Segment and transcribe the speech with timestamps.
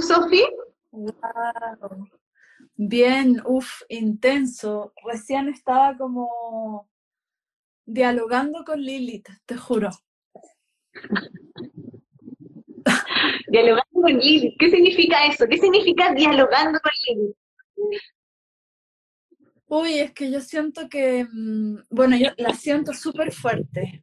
[0.00, 0.42] tú, Sofi?
[2.76, 4.92] Bien, uff, intenso.
[5.04, 6.88] Recién estaba como
[7.84, 9.90] dialogando con Lilith, te juro.
[13.48, 15.46] dialogando con Lilith, ¿qué significa eso?
[15.48, 17.36] ¿Qué significa dialogando con Lilith?
[19.66, 24.02] Uy, es que yo siento que, mm, bueno, yo la siento súper fuerte.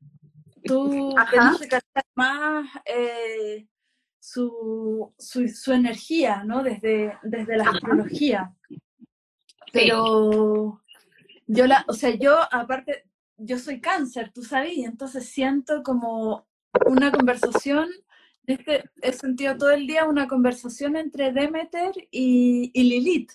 [0.64, 3.68] Tú tienes que captar más eh,
[4.28, 6.64] su, su, energía, ¿no?
[6.64, 8.54] Desde, desde la astrología.
[9.72, 10.82] Pero
[11.46, 13.06] yo la, o sea, yo aparte,
[13.38, 16.48] yo soy cáncer, tú sabes, y entonces siento como
[16.86, 17.88] una conversación,
[18.46, 23.32] este, he sentido todo el día una conversación entre Demeter y, y Lilith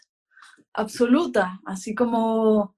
[0.74, 2.74] absoluta, así como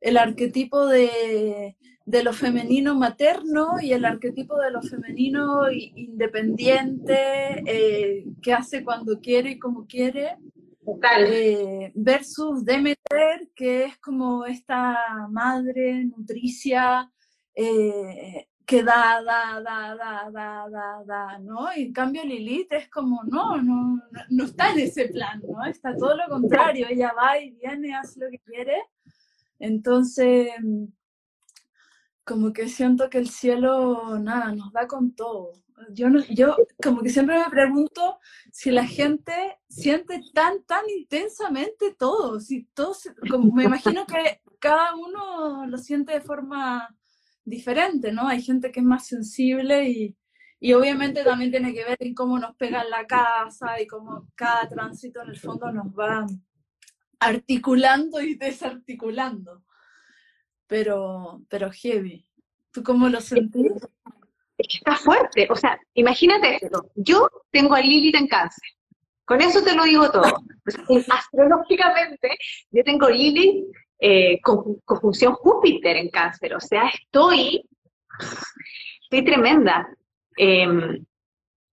[0.00, 1.76] el arquetipo de,
[2.24, 9.50] lo femenino materno y el arquetipo de lo femenino independiente, eh, que hace cuando quiere
[9.52, 10.38] y como quiere,
[11.20, 17.10] eh, versus Demeter, que es como esta madre nutricia,
[17.54, 21.68] eh, que da, da, da, da, da, da, da, ¿no?
[21.76, 25.64] Y en cambio Lilith es como, no, no, no está en ese plan, ¿no?
[25.64, 28.82] Está todo lo contrario, ella va y viene, hace lo que quiere.
[29.58, 30.50] Entonces,
[32.28, 35.52] como que siento que el cielo, nada, nos da con todo.
[35.90, 38.18] Yo, no, yo como que siempre me pregunto
[38.52, 39.32] si la gente
[39.68, 42.38] siente tan, tan intensamente todo.
[42.38, 43.08] Si todos,
[43.54, 46.94] me imagino que cada uno lo siente de forma
[47.44, 48.28] diferente, ¿no?
[48.28, 50.16] Hay gente que es más sensible y,
[50.60, 54.28] y obviamente también tiene que ver en cómo nos pega en la casa y cómo
[54.34, 56.26] cada tránsito en el fondo nos va
[57.20, 59.64] articulando y desarticulando.
[60.68, 62.24] Pero, pero heavy.
[62.70, 63.72] ¿Tú cómo lo sentís?
[64.56, 65.48] Es que está fuerte.
[65.50, 66.90] O sea, imagínate esto.
[66.94, 68.68] Yo tengo a Lilith en cáncer.
[69.24, 70.40] Con eso te lo digo todo.
[71.10, 72.38] astrológicamente,
[72.70, 73.66] yo tengo Lilith
[74.00, 74.40] eh,
[74.84, 77.68] conjunción Júpiter en cáncer, o sea, estoy,
[79.02, 79.88] estoy tremenda.
[80.36, 81.04] Em,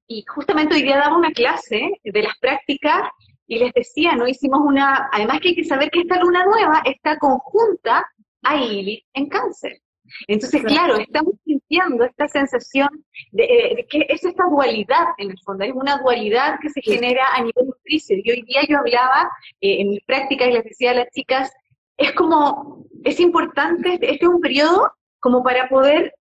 [0.07, 3.09] y justamente hoy día daba una clase de las prácticas
[3.47, 4.27] y les decía, ¿no?
[4.27, 8.03] Hicimos una, además que hay que saber que esta luna nueva está conjunta
[8.45, 9.81] a en cáncer.
[10.27, 12.89] Entonces, claro, estamos sintiendo esta sensación
[13.33, 17.23] eh, de, que es esta dualidad en el fondo, es una dualidad que se genera
[17.33, 18.17] a nivel nutricio.
[18.23, 19.29] Y hoy día yo hablaba
[19.61, 21.51] eh, en mis prácticas y les decía a las chicas,
[21.97, 26.13] es como, es importante, este, este es un periodo como para poder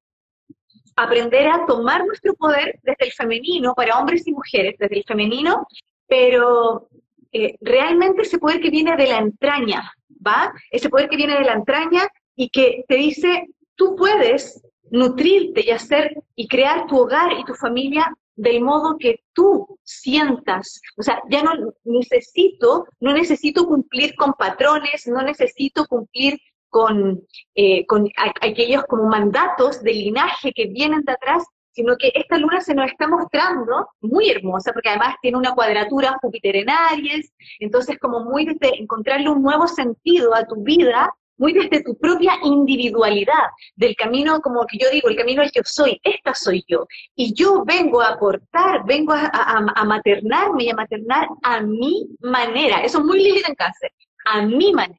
[0.96, 5.66] aprender a tomar nuestro poder desde el femenino, para hombres y mujeres, desde el femenino,
[6.06, 6.88] pero
[7.32, 9.92] eh, realmente ese poder que viene de la entraña,
[10.26, 10.52] ¿va?
[10.70, 15.70] Ese poder que viene de la entraña y que te dice, tú puedes nutrirte y
[15.70, 20.80] hacer y crear tu hogar y tu familia del modo que tú sientas.
[20.96, 21.52] O sea, ya no
[21.84, 27.22] necesito, no necesito cumplir con patrones, no necesito cumplir con,
[27.54, 28.08] eh, con
[28.40, 32.90] aquellos como mandatos de linaje que vienen de atrás, sino que esta luna se nos
[32.90, 38.46] está mostrando muy hermosa, porque además tiene una cuadratura Júpiter en Aries, entonces como muy
[38.46, 44.40] desde encontrarle un nuevo sentido a tu vida, muy desde tu propia individualidad, del camino,
[44.40, 46.86] como que yo digo, el camino del yo soy, esta soy yo.
[47.16, 52.84] Y yo vengo a aportar, vengo a, maternarme y a maternar a mi manera.
[52.84, 53.90] Eso es muy lícito en cáncer,
[54.26, 54.98] a mi manera.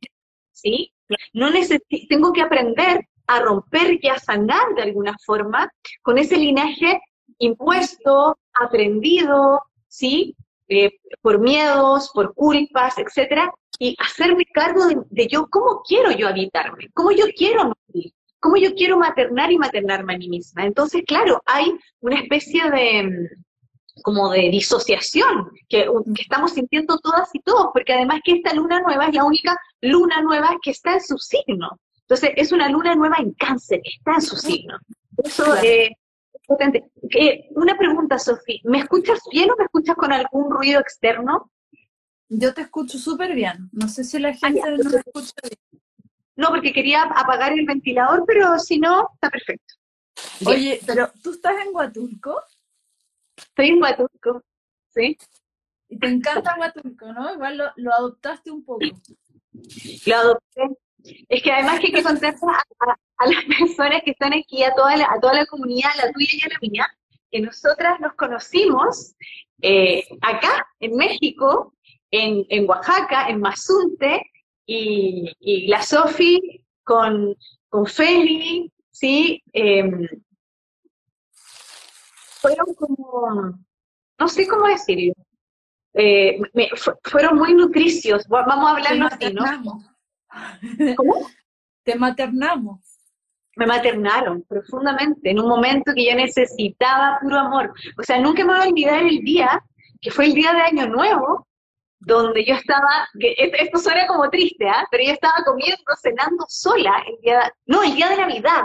[0.52, 0.92] ¿Sí?
[1.34, 1.50] No
[2.10, 5.72] tengo que aprender a romper y a sanar de alguna forma
[6.02, 7.02] con ese linaje
[7.40, 10.36] impuesto, aprendido, ¿sí?
[10.68, 10.92] Eh,
[11.22, 17.12] por miedos, por culpas, etcétera, y hacerme cargo de, yo, cómo quiero yo habitarme, cómo
[17.12, 20.66] yo quiero vivir, cómo yo quiero maternar y maternarme a mí misma.
[20.66, 23.30] Entonces, claro, hay una especie de
[24.02, 28.82] como de disociación que, que, estamos sintiendo todas y todos, porque además que esta luna
[28.82, 31.70] nueva es la única luna nueva que está en su signo.
[32.08, 34.78] Entonces, es una luna nueva en cáncer, está en su signo.
[35.24, 35.88] Eso eh,
[36.34, 36.92] es potente.
[37.18, 41.52] Eh, una pregunta, Sofía, ¿me escuchas bien o me escuchas con algún ruido externo?
[42.30, 43.70] Yo te escucho súper bien.
[43.72, 45.82] No sé si la ah, gente no me escucha bien.
[46.36, 49.74] No, porque quería apagar el ventilador, pero si no, está perfecto.
[50.46, 52.42] Oye, pero ¿tú estás en Huatulco?
[53.36, 54.44] Estoy en Huatulco,
[54.94, 55.18] sí.
[55.90, 57.34] Y te encanta Huatulco, ¿no?
[57.34, 58.86] Igual lo, adoptaste un poco.
[60.06, 60.62] Lo adopté.
[61.30, 62.36] Es que además que hay que contar
[63.18, 66.30] a, las personas que están aquí, a toda, la, a toda la comunidad, la tuya
[66.34, 66.88] y a la mía,
[67.32, 69.16] que nosotras nos conocimos
[69.62, 71.74] eh, acá, en México,
[72.12, 74.22] en, Oaxaca, en Mazunte,
[74.66, 77.36] y, la Sofi con,
[77.70, 79.44] con Feli, ¿sí?
[79.54, 80.08] Em,
[82.42, 83.60] fueron como,
[84.20, 85.14] no sé cómo decirlo,
[85.94, 86.40] eh,
[87.04, 88.28] fueron muy nutricios.
[88.28, 89.95] Vamos a hablarlo así, ¿no?
[90.96, 91.28] ¿Cómo?
[91.84, 92.82] Te maternamos.
[93.58, 97.74] Me maternaron profundamente en un momento que yo necesitaba puro amor.
[97.98, 99.64] O sea, nunca me voy a olvidar el día,
[100.02, 101.48] que fue el día de Año Nuevo,
[102.00, 104.86] donde yo estaba, que esto suena como triste, ¿ah?
[104.92, 108.64] pero yo estaba comiendo, cenando sola, el día, no, el día de Navidad.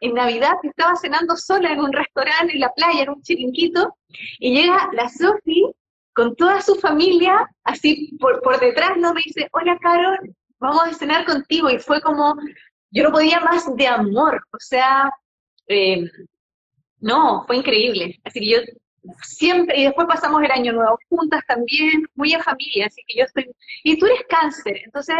[0.00, 3.94] En Navidad estaba cenando sola en un restaurante en la playa, en un chiringuito,
[4.38, 5.70] y llega la Sofi
[6.14, 9.12] con toda su familia, así por, por detrás, ¿no?
[9.12, 11.70] Me dice, hola Carol, vamos a cenar contigo.
[11.70, 12.36] Y fue como,
[12.90, 15.10] yo no podía más de amor, o sea,
[15.66, 16.04] eh,
[17.00, 18.20] no, fue increíble.
[18.24, 18.58] Así que yo
[19.22, 23.24] siempre, y después pasamos el año nuevo juntas también, muy en familia, así que yo
[23.24, 23.50] estoy,
[23.82, 25.16] y tú eres cáncer, entonces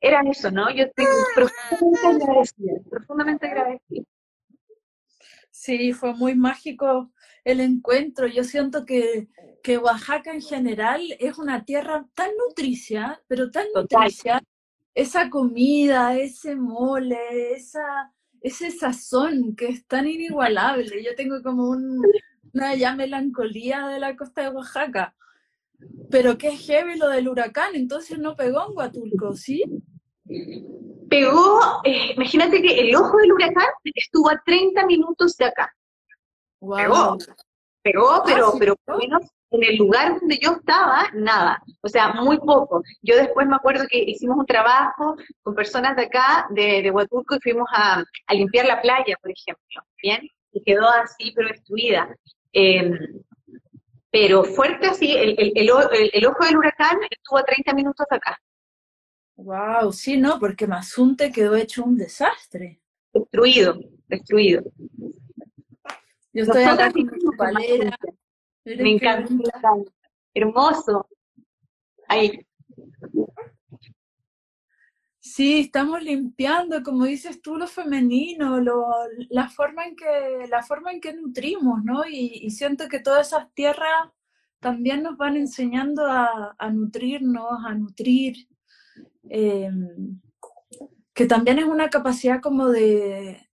[0.00, 0.70] era eso, ¿no?
[0.70, 1.04] Yo estoy
[1.34, 4.04] profundamente agradecida, profundamente agradecida.
[5.50, 7.10] Sí, fue muy mágico
[7.48, 8.26] el encuentro.
[8.26, 9.28] Yo siento que,
[9.62, 14.42] que Oaxaca en general es una tierra tan nutricia, pero tan nutricia.
[14.94, 18.12] Esa comida, ese mole, esa,
[18.42, 21.02] ese sazón que es tan inigualable.
[21.02, 25.14] Yo tengo como una ya melancolía de la costa de Oaxaca.
[26.10, 29.62] Pero qué heavy lo del huracán, entonces no pegó en Huatulco, ¿sí?
[31.08, 35.72] Pegó, eh, imagínate que el ojo del huracán estuvo a 30 minutos de acá.
[36.60, 37.18] Pegó,
[37.82, 42.12] pegó, ah, pero, pero por menos en el lugar donde yo estaba, nada, o sea,
[42.12, 42.82] muy poco.
[43.02, 47.36] Yo después me acuerdo que hicimos un trabajo con personas de acá, de, de Huatulco,
[47.36, 50.28] y fuimos a, limpiar la playa, por ejemplo, ¿bien?
[50.52, 52.14] Y quedó así, pero destruida.
[52.52, 52.98] Em,
[54.10, 58.38] pero fuerte así, el, el, el, ojo del huracán estuvo a 30 minutos de acá.
[59.36, 62.80] Wow, sí, no, porque Mazunte quedó hecho un desastre.
[63.12, 63.78] Destruido,
[64.08, 64.62] destruido.
[66.32, 67.96] Yo estoy acá con palera.
[68.64, 69.34] Me encanta,
[70.34, 71.06] hermoso.
[72.06, 72.46] Ahí.
[75.20, 78.86] Sí, estamos limpiando, como dices tú, lo femenino, lo,
[79.30, 82.02] la, forma en que, la forma en que nutrimos, ¿no?
[82.08, 84.10] Y, siento que todas esas tierras
[84.58, 88.48] también nos van enseñando a, nutrirnos, a nutrir,
[89.28, 90.20] em,
[91.14, 93.47] que también es una capacidad como de,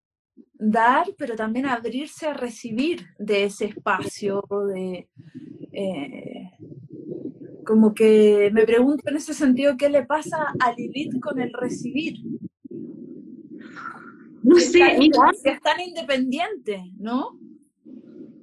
[0.64, 4.44] dar, pero también abrirse a recibir de ese espacio,
[4.74, 5.10] de
[5.72, 6.52] eh,
[7.66, 12.16] como que me pregunto en ese sentido qué le pasa a Lilith con el recibir.
[14.44, 15.32] No sé, mira.
[15.44, 17.40] Es tan independiente, ¿no?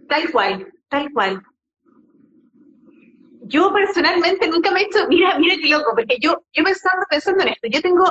[0.08, 1.42] Tal cual, tal cual.
[3.42, 7.42] Yo personalmente nunca me he hecho, mira, mira qué loco, porque yo, yo pensando, pensando
[7.42, 8.04] en esto, yo tengo,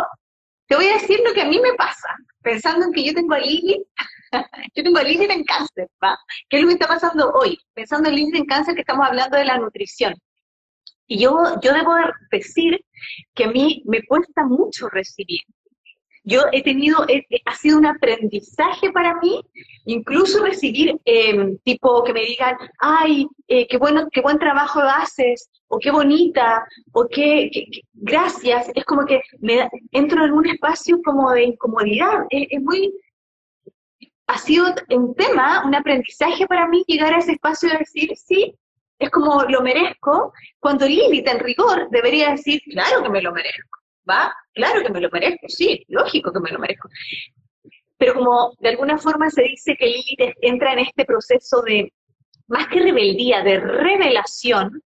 [0.67, 2.09] te voy a decir lo que a mí me pasa
[2.41, 3.83] pensando en que yo tengo a Lili,
[4.75, 6.17] yo tengo a Lili en cáncer, ¿va?
[6.49, 7.57] ¿Qué es lo que está pasando hoy?
[7.73, 10.13] Pensando en Lili en cáncer, que estamos hablando de la nutrición.
[11.07, 11.95] Y yo, yo debo
[12.31, 12.79] decir
[13.33, 15.41] que a mí me cuesta mucho recibir.
[16.29, 17.05] Yo he tenido,
[17.45, 19.41] ha sido un aprendizaje para mí,
[19.85, 25.49] incluso recibir, em, tipo, que me digan, ay, eh, qué, bueno, qué buen trabajo haces,
[25.69, 27.49] o qué bonita, o qué,
[27.93, 32.93] gracias, es como que me entro en un espacio como de incomodidad, es, muy,
[34.27, 38.53] ha sido un tema, un aprendizaje para mí llegar a ese espacio de decir, sí,
[38.99, 43.78] es como lo merezco, cuando Lilith en rigor debería decir, claro que me lo merezco,
[44.09, 44.33] ¿va?
[44.53, 46.89] Claro que me lo merezco, sí, lógico que me lo merezco.
[47.97, 51.93] Pero como de alguna forma se dice que Lilith entra en este proceso de,
[52.47, 54.81] más que rebeldía, de revelación,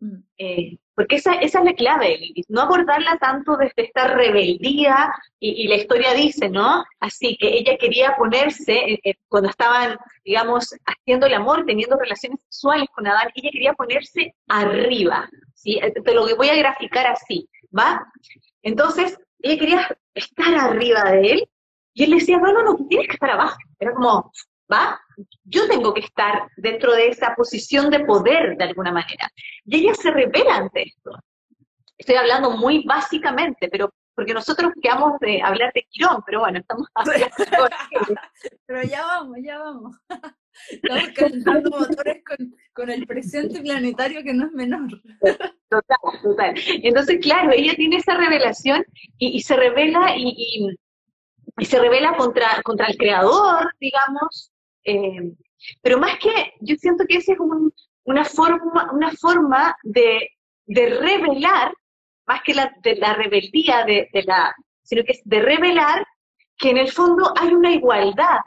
[0.00, 0.22] Mm.
[0.38, 5.12] Eh, porque esa, esa, es la clave de Lilith, no abordarla tanto desde esta rebeldía,
[5.40, 6.84] y, la historia dice, ¿no?
[7.00, 12.40] Así que ella quería ponerse, eh, eh, cuando estaban, digamos, haciendo el amor, teniendo relaciones
[12.42, 15.80] sexuales con Adán, ella quería ponerse arriba, ¿sí?
[16.04, 18.06] Te lo voy a graficar así, ¿va?
[18.64, 21.48] Entonces, ella quería estar arriba de él,
[21.92, 23.56] y él decía, no, no, no, tienes que estar abajo.
[23.78, 24.32] Era como,
[24.72, 25.00] ¿va?
[25.44, 29.30] Yo tengo que estar dentro de esa posición de poder de alguna manera.
[29.64, 31.12] Y ella se revela ante esto.
[31.96, 36.88] Estoy hablando muy básicamente, pero porque nosotros quedamos de hablar de Quirón, pero bueno, estamos
[36.94, 37.30] hablando
[38.66, 39.96] Pero ya vamos, ya vamos.
[40.70, 42.22] Estamos calentando motores
[42.74, 44.88] con, el presente planetario que no es menor.
[45.68, 46.54] Total, total.
[46.82, 48.84] Entonces, claro, ella tiene esa revelación
[49.18, 50.76] y, se revela y,
[51.58, 54.52] y, se revela contra, contra el creador, digamos,
[54.84, 55.32] eh,
[55.82, 57.38] pero más que, yo siento que esa es
[58.04, 60.30] una forma, una forma de,
[60.66, 61.74] revelar,
[62.26, 66.06] más que la, de la rebeldía, de, la, sino que es de revelar
[66.56, 68.38] que en el fondo hay una igualdad,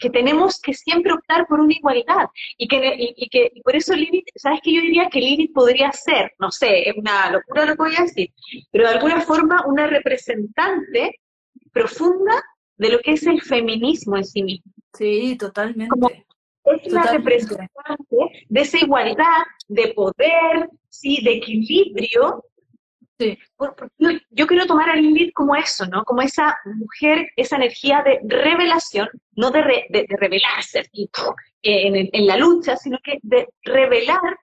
[0.00, 4.26] que tenemos que siempre optar por una igualdad y que, y, que por eso Lilith,
[4.34, 6.32] ¿sabes qué yo diría que Lilith podría ser?
[6.38, 8.32] No sé, es una locura lo que voy a decir,
[8.72, 11.20] pero de alguna forma una representante
[11.72, 12.42] profunda
[12.76, 14.72] de lo que es el feminismo en sí mismo.
[14.94, 16.24] Sí, totalmente.
[16.64, 18.16] es la representante
[18.48, 21.22] de esa igualdad, de poder, ¿sí?
[21.22, 22.44] de equilibrio.
[23.20, 23.38] Sí.
[24.30, 26.04] Yo, quiero tomar a Lilith como eso, ¿no?
[26.04, 29.60] Como esa mujer, esa energía de revelación, no de,
[29.90, 34.38] de, revelarse tipo, en, en la lucha, sino que de revelar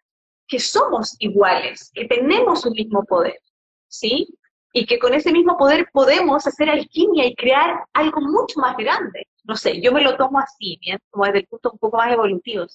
[0.47, 3.39] que somos iguales, que tenemos un mismo poder,
[3.87, 4.27] ¿sí?
[4.73, 9.27] y que con ese mismo poder podemos hacer alquimia y crear algo mucho más grande.
[9.43, 12.13] No sé, yo me lo tomo así, bien, como desde el punto un poco más
[12.13, 12.67] evolutivo.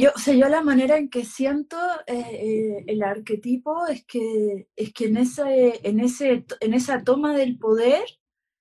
[0.00, 4.68] Yo, o sea, yo la manera en que siento eh, eh, el arquetipo es que,
[4.76, 8.04] es que en, ese, en, ese, en esa toma del poder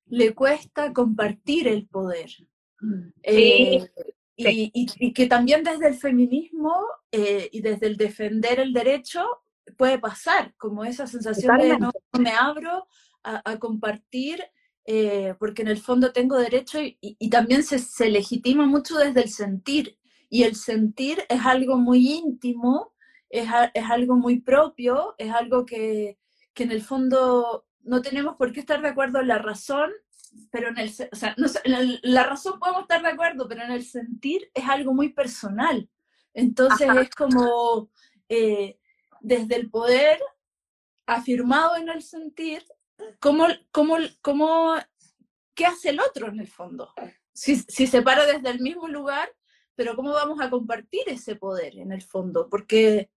[0.05, 2.29] le cuesta compartir el poder.
[2.79, 3.09] Mm.
[3.23, 3.89] Eh,
[4.35, 6.73] y, y, que también desde el feminismo
[7.11, 9.23] y desde el defender el derecho
[9.77, 12.87] puede pasar, como esa sensación de no, me abro
[13.23, 14.43] a, compartir,
[14.85, 19.97] eh, porque en el fondo tengo derecho y, también se, legitima mucho desde el sentir.
[20.33, 22.95] Y el sentir es algo muy íntimo,
[23.29, 26.17] es, es algo muy propio, es algo que,
[26.55, 29.91] que, en el fondo no tenemos por qué estar de acuerdo en la razón,
[30.49, 33.73] pero en el, o sea, no, en la razón podemos estar de acuerdo, pero en
[33.73, 35.87] el sentir es algo muy personal.
[36.33, 37.91] Entonces es como,
[38.27, 38.79] eh,
[39.21, 40.19] desde el poder
[41.05, 42.65] afirmado en el sentir,
[43.19, 44.73] ¿cómo, cómo, cómo,
[45.53, 46.91] qué hace el otro en el fondo?
[47.33, 49.29] Si, si se para desde el mismo lugar,
[49.75, 52.47] pero ¿cómo vamos a compartir ese poder en el fondo?
[52.49, 53.09] Porque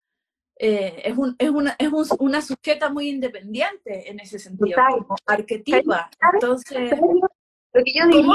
[0.57, 6.09] eh, es, un, es, una, es una sujeta muy independiente en ese sentido, como arquetipa.
[6.33, 7.29] Entonces, ¿cómo,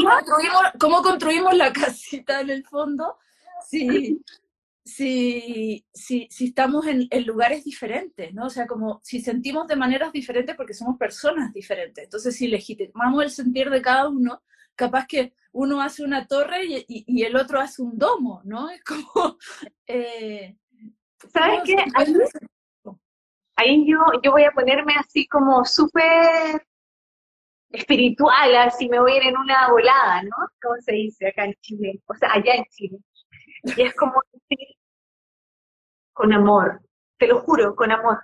[0.03, 3.17] construimos, ¿cómo construimos la casita en el fondo?
[3.67, 4.23] Si,
[4.85, 8.47] si, si, si estamos en, lugares diferentes, ¿no?
[8.47, 12.05] O sea, como si sentimos de maneras diferentes porque somos personas diferentes.
[12.05, 14.43] Entonces, si legitimamos el sentir de cada uno,
[14.81, 18.71] capaz que uno hace una torre y, el otro hace un domo, ¿no?
[18.75, 19.37] Es como...
[19.87, 20.57] Eh,
[21.35, 21.77] ¿Sabes qué?
[23.57, 26.67] Ahí, yo, yo voy a ponerme así como súper
[27.69, 30.37] espiritual, así me voy a ir en una volada, ¿no?
[30.63, 32.01] ¿Cómo se dice acá en Chile?
[32.07, 32.99] O sea, allá en Chile.
[33.77, 34.67] Y es como decir,
[36.15, 36.81] con amor,
[37.19, 38.19] te lo juro, con amor.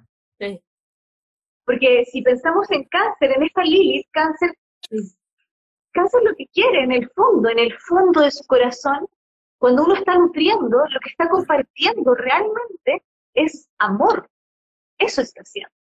[1.67, 4.57] Porque si pensamos en cáncer, en esta Lilith, cáncer,
[5.97, 9.07] cáncer lo que quiere en el fondo, en el fondo de su corazón,
[9.59, 14.29] cuando uno está nutriendo, lo que está compartiendo realmente es amor.
[14.99, 15.75] Eso está haciendo.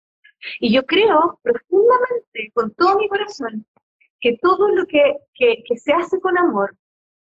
[0.60, 3.65] Y yo creo profundamente, con todo mi corazón,
[4.19, 6.75] que todo lo que, que se hace con amor,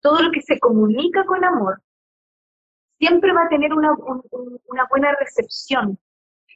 [0.01, 1.81] todo lo que se comunica con amor,
[2.99, 3.93] siempre va a tener una,
[4.67, 5.99] una buena recepción.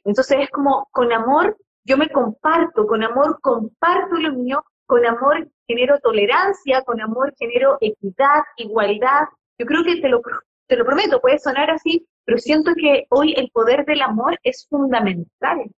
[0.04, 5.48] Entonces es como con amor yo me comparto, con amor comparto lo mío, con amor
[5.68, 9.28] genero tolerancia, con amor genero equidad, igualdad.
[9.56, 10.20] Yo creo que te lo,
[10.66, 14.66] te lo prometo, puede sonar así, pero siento que hoy el poder del amor es
[14.68, 15.70] fundamental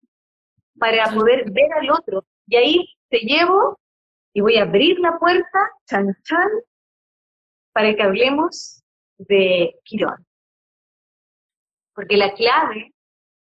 [0.78, 2.24] para poder ver al otro.
[2.46, 3.80] Y ahí te llevo
[4.32, 6.50] y voy a abrir la puerta, chan chan,
[7.72, 8.84] para que hablemos
[9.18, 10.24] de Quirón.
[11.96, 12.94] Porque la clave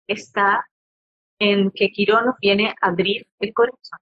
[0.07, 0.65] está
[1.39, 3.99] en que Quirón nos viene a abrir el corazón.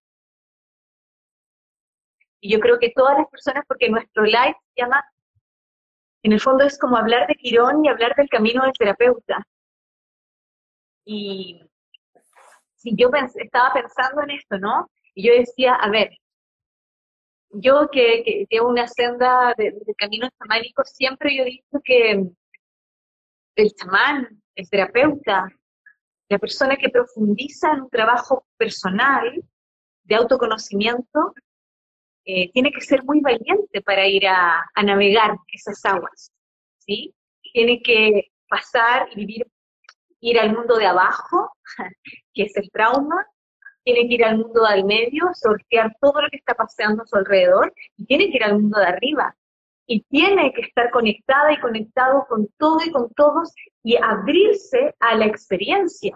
[2.46, 5.04] Y yo creo que todas las personas, porque nuestro live se llama,
[6.22, 9.44] en el fondo es como hablar de Quirón y hablar del camino del terapeuta.
[11.06, 11.60] Y
[12.84, 14.92] yo estaba pensando en esto, ¿no?
[15.16, 16.12] Y yo decía, a ver,
[17.50, 22.12] yo que, que llevo una senda de, de caminos chamánicos, siempre yo he dicho que
[23.56, 25.48] el chamán, el terapeuta,
[26.30, 29.44] la persona que profundiza en un trabajo personal
[30.04, 31.34] de autoconocimiento,
[32.26, 36.32] eh, tiene que ser muy valiente para ir a, navegar esas aguas,
[36.80, 37.14] ¿sí?
[37.54, 39.48] Tiene que pasar y vivir,
[40.22, 41.52] ir al mundo de abajo,
[42.34, 43.26] que es el trauma,
[43.84, 47.16] tiene que ir al mundo del medio, sortear todo lo que está pasando a su
[47.16, 49.36] alrededor, y tiene que ir al mundo de arriba,
[49.86, 53.54] y tiene que estar conectada y conectado con todo y con todos
[53.84, 56.16] y abrirse a la experiencia,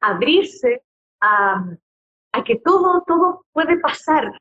[0.00, 0.82] abrirse
[1.20, 1.64] a,
[2.44, 4.32] que todo, todo puede pasar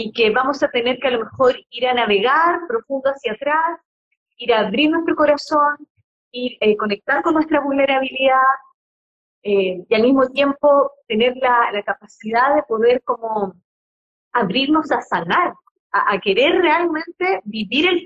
[0.00, 3.80] y que vamos a tener que a lo mejor ir a navegar profundo hacia atrás,
[4.36, 5.76] ir a abrir nuestro corazón,
[6.30, 8.38] ir eh, conectar con nuestra vulnerabilidad
[9.42, 13.56] eh, y al mismo tiempo tener la, la capacidad de poder como
[14.32, 15.52] abrirnos a sanar
[15.90, 18.04] a, querer realmente vivir el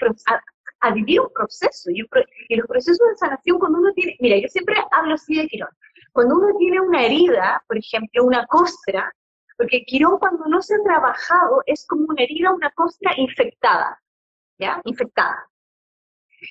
[0.80, 1.90] a, vivir un proceso.
[1.90, 2.08] Y,
[2.48, 5.68] y, los procesos de sanación, cuando uno tiene, mira, yo siempre hablo así de Quirón,
[6.12, 9.12] cuando uno tiene una herida, por ejemplo, una costra,
[9.56, 14.00] porque Quirón cuando no se ha trabajado es como una herida, una costra infectada,
[14.58, 14.80] ¿ya?
[14.84, 15.48] Infectada.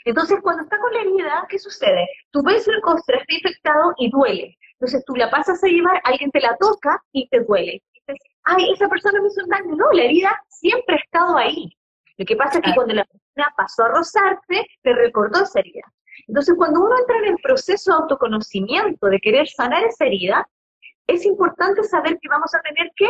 [0.05, 2.07] Entonces, cuando está con la herida, ¿qué sucede?
[2.31, 4.57] Tú ves la costra, está infectado y duele.
[4.73, 7.83] Entonces, tú la pasas a llevar, alguien te la toca y te duele.
[8.07, 9.75] dices, ay, esa persona me hizo un daño.
[9.75, 11.77] No, la herida siempre ha estado ahí.
[12.17, 15.83] Lo que pasa es que cuando la persona pasó a rozarte, te recordó esa herida.
[16.27, 20.47] Entonces, cuando uno entra en el proceso de autoconocimiento, de querer sanar esa herida,
[21.07, 23.09] es importante saber que vamos a tener que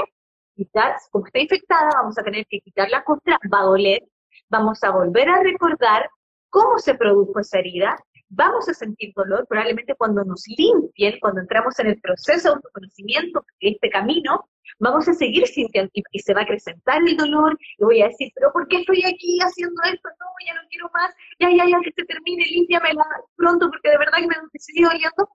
[0.55, 4.03] quitar, como está infectada, vamos a tener que quitar la costra, va a doler,
[4.50, 6.10] vamos a volver a recordar
[6.50, 7.98] cómo se produjo esa herida,
[8.29, 13.45] vamos a sentir dolor, probablemente cuando nos limpien, cuando entramos en el proceso de autoconocimiento,
[13.60, 18.01] este camino, vamos a seguir sintiendo y, se va a acrecentar el dolor, y voy
[18.01, 20.10] a decir, pero ¿por qué estoy aquí haciendo esto?
[20.19, 23.03] No, ya no quiero más, ya, ya, ya, que se termine, límpiamela
[23.36, 25.29] pronto, porque de verdad que me sigue doliendo.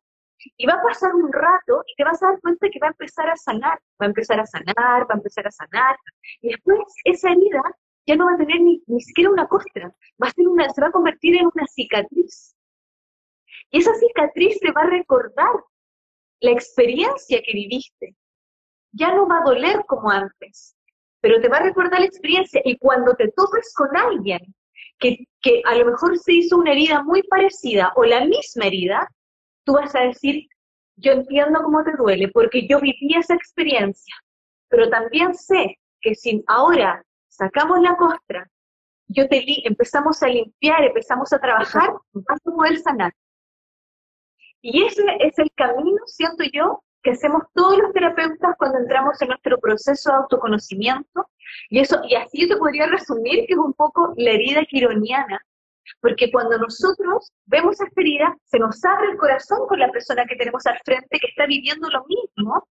[0.57, 2.91] Y va a pasar un rato y te vas a dar cuenta que va a
[2.91, 5.97] empezar a sanar, va a empezar a sanar, va a empezar a sanar,
[6.41, 7.63] y después esa herida
[8.07, 10.81] ya no va a tener ni, ni siquiera una costra, va a ser una, se
[10.81, 12.55] va a convertir en una cicatriz.
[13.71, 15.51] Y esa cicatriz te va a recordar
[16.41, 18.15] la experiencia que viviste.
[18.93, 20.77] Ya no va a doler como antes,
[21.21, 22.61] pero te va a recordar la experiencia.
[22.65, 24.55] Y cuando te topes con alguien
[24.99, 29.09] que, que a lo mejor se hizo una herida muy parecida o la misma herida,
[29.67, 30.49] tú vas a decir,
[30.97, 34.15] yo entiendo cómo te duele, porque yo viví esa experiencia,
[34.69, 38.49] pero también sé que si ahora sacamos la costra,
[39.09, 43.13] yo te empezamos a limpiar, empezamos a trabajar, vas a poder sanar.
[44.63, 49.29] Y ese es el camino, siento yo, que hacemos todos los terapeutas cuando entramos en
[49.29, 51.29] nuestro proceso de autoconocimiento.
[51.71, 55.41] Y eso, y así yo te podría resumir que es un poco la herida quironiana,
[56.01, 60.37] porque cuando nosotros vemos esta herida, se nos abre el corazón con la persona que
[60.37, 62.67] tenemos al frente que está viviendo lo mismo,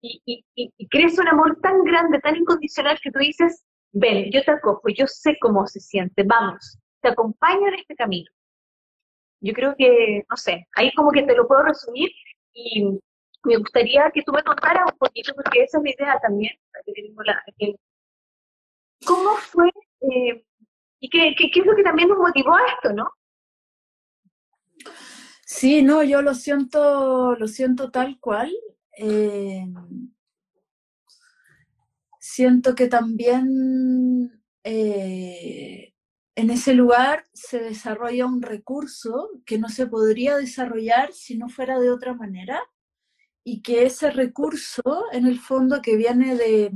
[0.00, 4.44] y, y, y, crees un amor tan grande, tan incondicional que tú dices, ven, yo
[4.44, 8.30] te acojo, yo sé cómo se siente, vamos, te acompaño en este camino.
[9.40, 12.10] Yo creo que, no sé, ahí como que te lo puedo resumir
[12.52, 12.98] y
[13.44, 16.52] me gustaría que tú me contaras un poquito, porque esa es mi idea también,
[19.06, 20.44] ¿cómo fue eh,
[21.04, 23.10] y qué, qué, es lo que también nos motivó a esto, no?
[25.44, 28.50] Sí, no, yo lo siento, lo siento tal cual.
[28.96, 29.66] Eh,
[32.18, 35.92] siento que también eh,
[36.36, 41.78] en ese lugar se desarrolla un recurso que no se podría desarrollar si no fuera
[41.80, 42.62] de otra manera
[43.44, 46.70] y que ese recurso, en el fondo, que viene de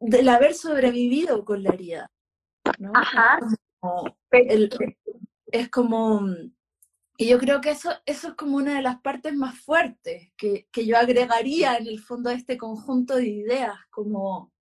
[0.00, 2.10] del haber sobrevivido con la herida.
[2.94, 3.38] Ajá.
[5.50, 6.26] es como
[7.20, 10.68] y yo creo que eso, eso es como una de las partes más fuertes que,
[10.70, 14.52] que yo agregaría en el fondo a este conjunto de ideas, como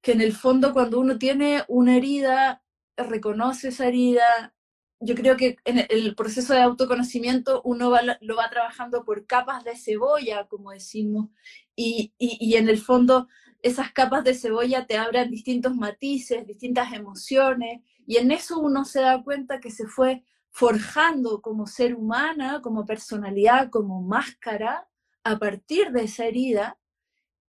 [0.00, 2.62] que en el fondo cuando uno tiene una herida,
[2.96, 4.54] reconoce esa herida,
[5.00, 9.76] yo creo que en el proceso de autoconocimiento uno lo va trabajando por capas de
[9.76, 11.28] cebolla, como decimos,
[11.76, 13.28] y, y, y, en el fondo
[13.62, 19.00] esas capas de cebolla te abren distintos matices, distintas emociones, y en eso uno se
[19.00, 24.88] da cuenta que se fue forjando como ser humana, como personalidad, como máscara,
[25.22, 26.78] a partir de esa herida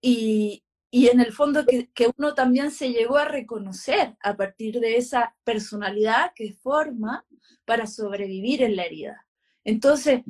[0.01, 4.97] y, en el fondo que, que, uno también se llegó a reconocer a partir de
[4.97, 7.25] esa personalidad que forma
[7.65, 9.27] para sobrevivir en la herida.
[9.63, 10.23] Entonces,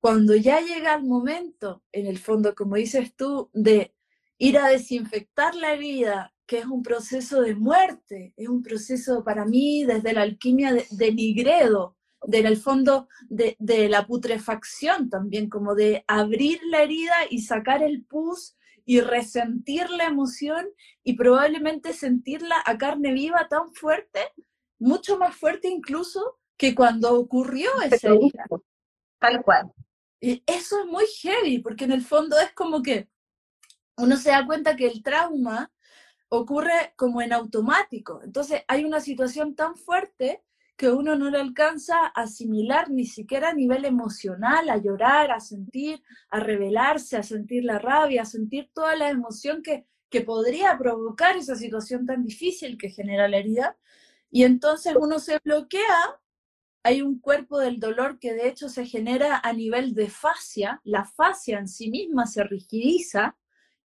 [0.00, 3.94] cuando ya llega el momento, en el fondo, como dices tú, de
[4.40, 9.44] ir a desinfectar la herida, que es un proceso de muerte, es un proceso para
[9.44, 13.56] mí desde la alquimia de, de Nigredo, del el fondo de,
[13.88, 20.06] la putrefacción también, como de abrir la herida y sacar el pus y resentir la
[20.06, 20.66] emoción
[21.04, 24.20] y probablemente sentirla a carne viva tan fuerte,
[24.78, 28.46] mucho más fuerte incluso que cuando ocurrió esa herida.
[29.18, 29.70] Tal cual.
[30.18, 33.08] Y eso es muy heavy, porque en el fondo es como que
[34.00, 35.70] uno se da cuenta que el trauma
[36.28, 38.20] ocurre como en automático.
[38.24, 40.42] Entonces hay una situación tan fuerte
[40.76, 45.40] que uno no le alcanza a asimilar ni siquiera a nivel emocional, a llorar, a
[45.40, 50.78] sentir, a revelarse, a sentir la rabia, a sentir toda la emoción que, que podría
[50.78, 53.76] provocar esa situación tan difícil que genera la herida.
[54.30, 56.18] Y entonces uno se bloquea,
[56.82, 61.04] hay un cuerpo del dolor que de hecho se genera a nivel de fascia, la
[61.04, 63.36] fascia en sí misma se rigidiza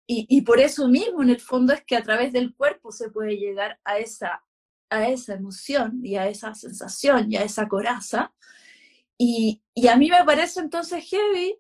[0.08, 3.38] y, por eso mismo, en el fondo, es que a través del cuerpo se puede
[3.38, 4.44] llegar a esa,
[4.90, 8.32] a esa emoción y a esa sensación y a esa coraza.
[9.18, 11.58] Y, y a mí me parece entonces heavy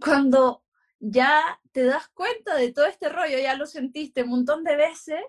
[0.00, 0.64] cuando
[1.00, 5.20] ya te das cuenta de todo este rollo, ya lo sentiste un montón de veces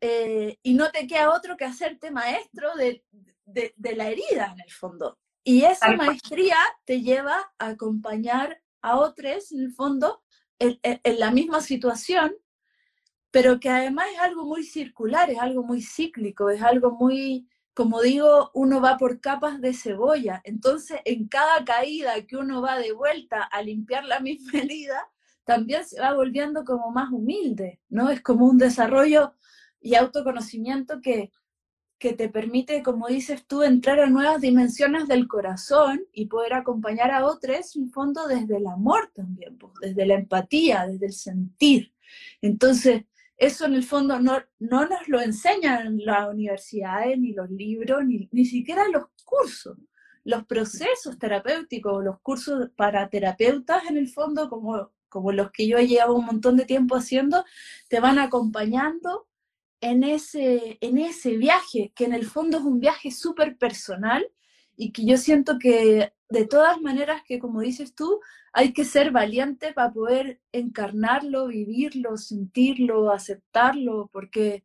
[0.00, 3.04] eh, y no te queda otro que hacerte maestro de,
[3.44, 5.18] de, de la herida en el fondo.
[5.44, 10.21] Y esa maestría te lleva a acompañar a otros, en el fondo,
[10.62, 12.34] en, la misma situación,
[13.30, 18.00] pero que además es algo muy circular, es algo muy cíclico, es algo muy, como
[18.02, 20.40] digo, uno va por capas de cebolla.
[20.44, 25.08] Entonces, en cada caída que uno va de vuelta a limpiar la misma herida,
[25.44, 28.10] también se va volviendo como más humilde, ¿no?
[28.10, 29.34] Es como un desarrollo
[29.80, 31.32] y autoconocimiento que,
[32.02, 37.12] que te permite, como dices tú, entrar a nuevas dimensiones del corazón y poder acompañar
[37.12, 41.94] a otros, en fondo, desde el amor también, pues, desde la empatía, desde el sentir.
[42.40, 43.04] Entonces,
[43.36, 48.28] eso en el fondo no, no nos lo enseñan las universidades, ni los libros, ni,
[48.32, 49.78] ni siquiera los cursos.
[50.24, 55.78] Los procesos terapéuticos, los cursos para terapeutas, en el fondo, como, como los que yo
[55.78, 57.44] he llevado un montón de tiempo haciendo,
[57.88, 59.28] te van acompañando
[59.82, 64.26] en ese, en ese viaje, que en el fondo es un viaje súper personal
[64.76, 68.20] y que yo siento que de todas maneras que como dices tú,
[68.52, 74.64] hay que ser valiente para poder encarnarlo, vivirlo, sentirlo, aceptarlo, porque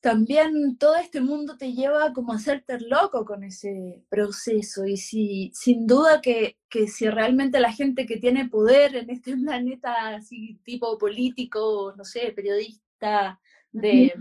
[0.00, 4.84] también todo este mundo te lleva como a hacerte loco con ese proceso.
[4.84, 9.36] Y si, sin duda que, que, si realmente la gente que tiene poder en este
[9.36, 13.40] planeta así tipo político, no sé, periodista,
[13.72, 14.14] de,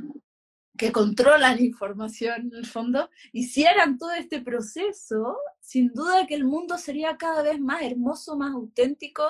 [0.78, 6.46] que controlan la información en el fondo, hicieran todo este proceso, sin duda que el
[6.46, 9.24] mundo sería cada vez más hermoso, más auténtico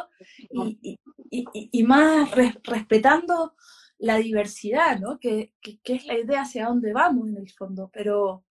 [0.50, 0.98] y,
[1.30, 2.32] y, más
[2.64, 3.56] respetando
[3.98, 5.20] la diversidad, ¿no?
[5.20, 7.90] Que, que, es la idea hacia dónde vamos en el fondo.
[7.92, 8.46] Pero,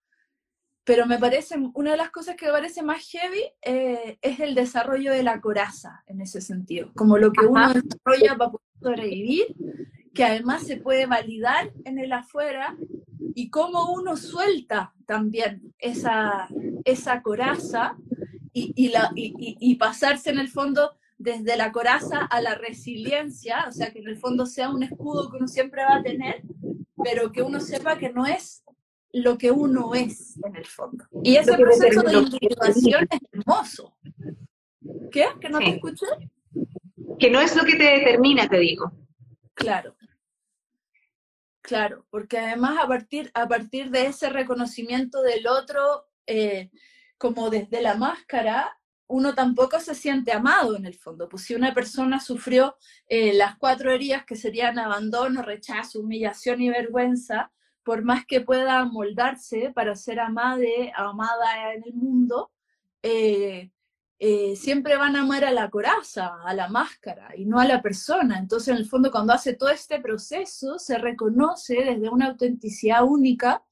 [0.85, 4.55] pero me parece, una de las cosas que me parece más heavy eh, es el
[4.55, 9.57] desarrollo de la coraza en ese sentido, como lo que uno desarrolla para poder sobrevivir
[10.15, 12.77] que además se puede validar en el afuera
[13.35, 16.49] y cómo uno suelta también esa,
[16.85, 17.97] esa coraza
[18.53, 23.67] y, y, la, y, y, pasarse en el fondo desde la coraza a la resiliencia,
[23.69, 26.43] o sea, que en el fondo sea un escudo que uno siempre va a tener,
[27.05, 28.65] pero que uno sepa que no es
[29.13, 31.05] lo que uno es en el fondo.
[31.23, 33.95] Y ese proceso de individuación es hermoso.
[35.11, 35.27] ¿Qué?
[35.41, 36.07] ¿Que no te escuché?
[37.19, 38.93] Que no es lo que te determina, te digo.
[39.55, 39.95] Claro.
[41.71, 46.69] Claro, porque además a partir, a partir de ese reconocimiento del otro, eh,
[47.17, 51.29] como desde la máscara, uno tampoco se siente amado en el fondo.
[51.29, 56.71] Pues si una persona sufrió eh, las cuatro heridas que serían abandono, rechazo, humillación y
[56.71, 57.53] vergüenza,
[57.85, 62.51] por más que pueda moldarse para ser amada, amada en el mundo,
[63.01, 63.71] eh,
[64.23, 67.81] eh, siempre van a amar a la coraza, a la máscara y no a la
[67.81, 68.39] persona.
[68.39, 73.65] Entonces, en el fondo, cuando hace todo este proceso, se reconoce desde una autenticidad única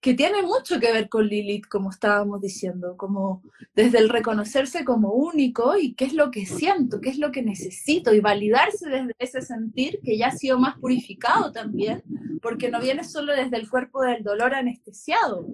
[0.00, 3.42] que tiene mucho que ver con Lilith, como estábamos diciendo, como
[3.74, 7.42] desde el reconocerse como único y qué es lo que siento, qué es lo que
[7.42, 12.04] necesito y validarse desde ese sentir que ya ha sido más purificado también,
[12.40, 15.48] porque no viene solo desde el cuerpo del dolor anestesiado,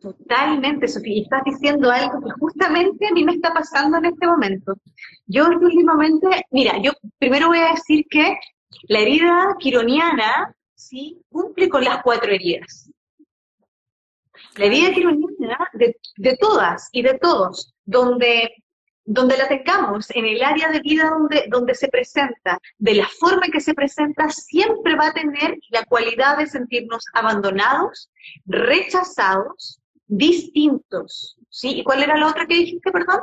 [0.00, 1.22] Totalmente, Sofía.
[1.22, 4.74] estás diciendo algo que justamente a mí me está pasando en este momento.
[5.26, 8.36] Yo últimamente, mira, yo primero voy a decir que
[8.88, 12.90] la herida quironiana, sí, cumple con las cuatro heridas.
[14.56, 18.50] La herida quironiana de, de todas y de todos, donde
[19.12, 23.46] donde la tengamos, en el área de vida donde, donde se presenta, de la forma
[23.46, 28.10] en que se presenta, siempre va a tener la cualidad de sentirnos abandonados,
[28.46, 31.36] rechazados, distintos.
[31.50, 31.80] ¿Sí?
[31.80, 33.20] ¿Y cuál era la otra que dijiste, perdón?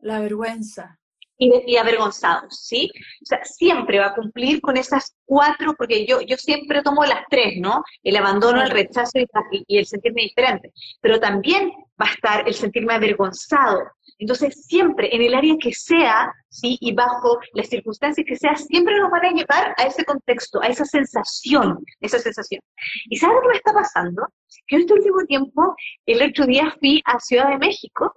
[0.00, 0.99] La vergüenza.
[1.42, 2.90] Y, y, avergonzados, ¿sí?
[3.22, 7.22] O sea, siempre va a cumplir con esas cuatro, porque yo, yo siempre tomo las
[7.30, 7.82] tres, ¿no?
[8.02, 9.26] El abandono, el rechazo y,
[9.66, 10.70] y el sentirme diferente.
[11.00, 13.80] Pero también va a estar el sentirme avergonzado,
[14.20, 16.76] entonces, siempre, en el área que sea, ¿sí?
[16.80, 20.66] y bajo las circunstancias que sea, siempre nos van a llevar a ese contexto, a
[20.66, 22.60] esa sensación, esa sensación.
[23.08, 24.26] ¿Y sabes lo que me está pasando?
[24.66, 25.74] Que este último tiempo,
[26.04, 28.14] el otro día fui a Ciudad de México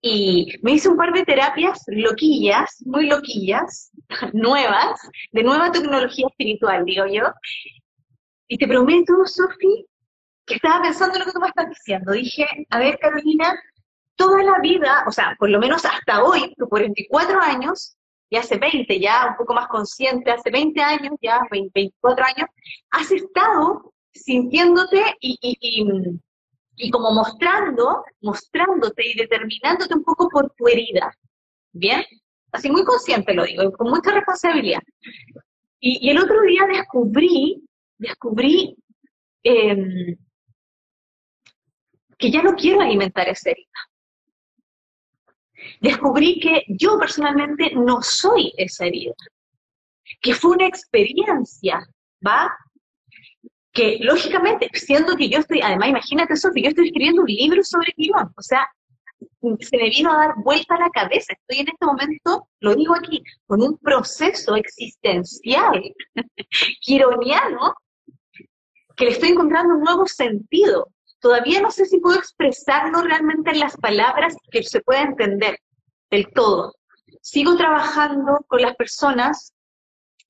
[0.00, 3.90] y me hice un par de terapias loquillas, muy loquillas,
[4.32, 5.00] nuevas,
[5.32, 7.24] de nueva tecnología espiritual, digo yo.
[8.48, 9.86] Y te prometo, Sofi,
[10.46, 12.12] que estaba pensando en lo que tú me estás diciendo.
[12.12, 13.54] Dije, a ver, Carolina,
[14.16, 17.96] toda la vida, o sea, por lo menos hasta hoy, por 24 años,
[18.30, 22.48] y hace 20, ya un poco más consciente, hace 20 años, ya 24 años,
[22.90, 25.84] has estado sintiéndote y, y, y,
[26.90, 31.12] como mostrando, mostrándote y determinándote un poco por tu herida.
[31.72, 32.04] ¿Bien?
[32.52, 34.80] Así muy consciente lo digo, con mucha responsabilidad.
[35.80, 37.62] Y, el otro día descubrí,
[37.98, 38.76] descubrí
[39.42, 40.16] em,
[42.16, 43.68] que ya no quiero alimentar esa herida.
[45.80, 49.14] Descubrí que yo personalmente no soy esa herida,
[50.20, 51.86] que fue una experiencia,
[52.26, 52.56] ¿va?
[53.74, 57.92] Que lógicamente, siendo que yo estoy, además imagínate, que yo estoy escribiendo un libro sobre
[57.92, 58.66] Quirón, o sea,
[59.60, 61.32] se me vino a dar vuelta la cabeza.
[61.32, 65.82] Estoy en este momento, lo digo aquí, con un proceso existencial,
[66.80, 67.74] quironiano,
[68.96, 70.88] que le estoy encontrando un nuevo sentido.
[71.20, 75.58] Todavía no sé si puedo expresarlo realmente en las palabras que se pueda entender
[76.10, 76.74] del todo.
[77.20, 79.52] Sigo trabajando con las personas,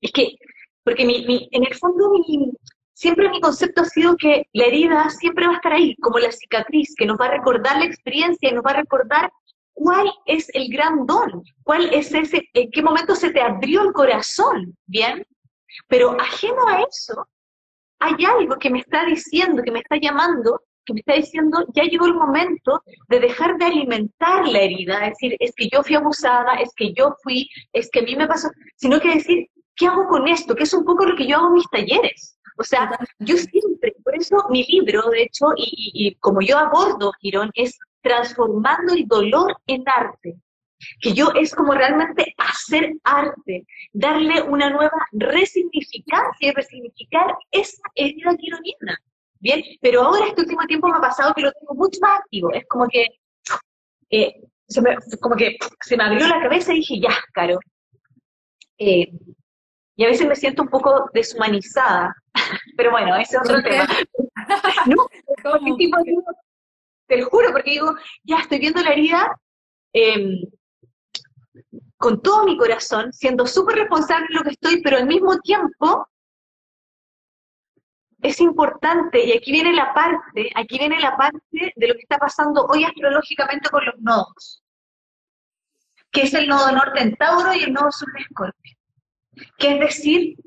[0.01, 0.35] es que,
[0.83, 2.11] porque en el fondo
[3.05, 6.31] siempre mi concepto ha sido que la herida siempre va a estar ahí, como la
[6.31, 9.31] cicatriz, que nos va a recordar la experiencia y nos va a recordar
[9.73, 13.93] cuál es el gran don, cuál es ese, en qué momento se te abrió el
[13.93, 15.23] corazón, ¿bien?
[15.87, 17.27] Pero ajeno a eso,
[17.99, 21.83] hay algo que me está diciendo, que me está llamando, que me está diciendo, ya
[21.83, 26.55] llegó el momento de dejar de alimentar la herida, decir, es que yo fui abusada,
[26.55, 30.07] es que yo fui, es que a mí me pasó, sino que decir, ¿qué hago
[30.07, 30.55] con esto?
[30.55, 32.35] Que es un poco lo que yo hago en mis talleres.
[32.57, 32.89] O sea,
[33.19, 38.93] yo siempre, por eso mi libro, de hecho, y, como yo abordo, Girón, es transformando
[38.93, 40.35] el dolor en arte
[41.01, 48.35] que yo es como realmente hacer arte, darle una nueva resignificancia y resignificar esa herida
[48.35, 48.99] quironiana.
[49.39, 52.51] Bien, pero ahora este último tiempo me ha pasado que lo tengo mucho más activo.
[52.51, 53.07] Es como que,
[54.09, 57.59] eh, se me, como que se me abrió la cabeza y dije, ya, Caro.
[58.77, 59.11] Eh,
[59.95, 62.15] y a veces me siento un poco deshumanizada,
[62.77, 63.87] pero bueno, ese es otro tema.
[64.87, 65.07] no,
[67.07, 69.39] te lo juro, porque digo, ya estoy viendo la herida
[69.93, 70.41] em,
[71.97, 76.07] con todo mi corazón, siendo súper responsable de lo que estoy, pero al mismo tiempo
[78.21, 82.17] es importante, y aquí viene la parte, aquí viene la parte de lo que está
[82.17, 84.63] pasando hoy astrológicamente con los nodos,
[86.11, 88.74] que es el nodo norte en Tauro y el nodo sur en Escorpio.
[89.57, 90.37] Que es decir,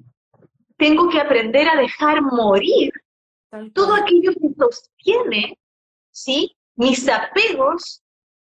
[0.76, 2.92] tengo que aprender a dejar morir
[3.74, 5.58] todo aquello que sostiene,
[6.10, 6.56] ¿sí?
[6.76, 8.02] Mis apegos,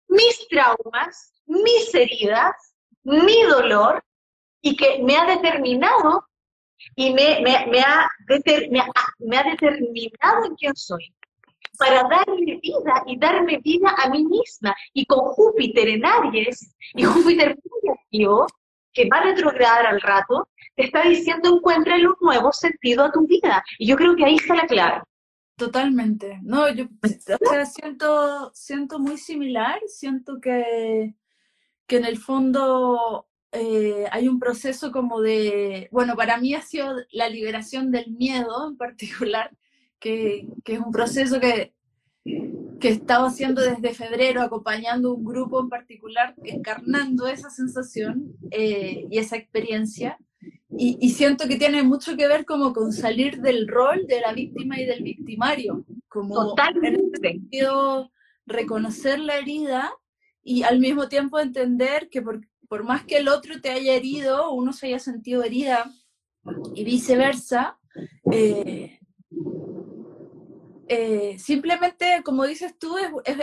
[0.08, 2.54] mis traumas, mis heridas,
[3.02, 4.04] mi dolor,
[4.62, 6.26] y que me ha determinado
[6.96, 11.14] y me, me, me, ha, me, ha, determinado en quién soy
[11.78, 14.74] para darle vida y darme vida a mí misma.
[14.92, 18.46] Y con Júpiter en Aries y Júpiter muy activo,
[18.92, 23.26] que va a retrogradar al rato, te está diciendo encuentra un nuevo sentido a tu
[23.26, 23.62] vida.
[23.78, 25.02] Y yo creo que ahí está la clave.
[25.56, 26.38] Totalmente.
[26.42, 26.86] No, yo
[27.66, 31.14] siento, siento muy similar, siento que,
[31.86, 36.94] que en el fondo eh, hay un proceso como de, bueno, para mí ha sido
[37.12, 39.50] la liberación del miedo en particular,
[39.98, 41.74] que, que es un proceso que,
[42.80, 49.06] que he estado haciendo desde febrero, acompañando un grupo en particular, encarnando esa sensación eh,
[49.10, 50.18] y esa experiencia.
[50.70, 54.32] Y, y, siento que tiene mucho que ver como con salir del rol de la
[54.32, 57.40] víctima y del victimario, como Totalmente.
[57.50, 58.08] en
[58.46, 59.92] reconocer la herida
[60.42, 64.52] y al mismo tiempo entender que por, por más que el otro te haya herido,
[64.52, 65.90] uno se haya sentido herida
[66.74, 67.78] y viceversa,
[68.32, 69.00] eh,
[70.92, 73.36] eh, simplemente, como dices tú, es,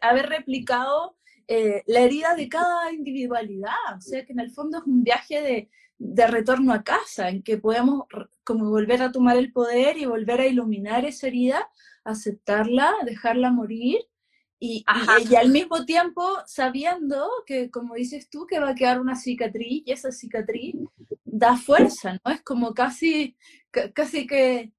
[0.00, 1.16] haber replicado
[1.48, 3.72] eh, la herida de cada individualidad.
[3.96, 7.42] O sea, que en el fondo es un viaje de, de, retorno a casa, en
[7.42, 8.04] que podemos
[8.44, 11.68] como volver a tomar el poder y volver a iluminar esa herida,
[12.04, 13.98] aceptarla, dejarla morir
[14.60, 14.84] y,
[15.28, 19.82] y, al mismo tiempo sabiendo que, como dices tú, que va a quedar una cicatriz
[19.84, 20.76] y esa cicatriz
[21.24, 22.30] da fuerza, ¿no?
[22.30, 23.36] Es como casi,
[23.94, 24.72] casi que,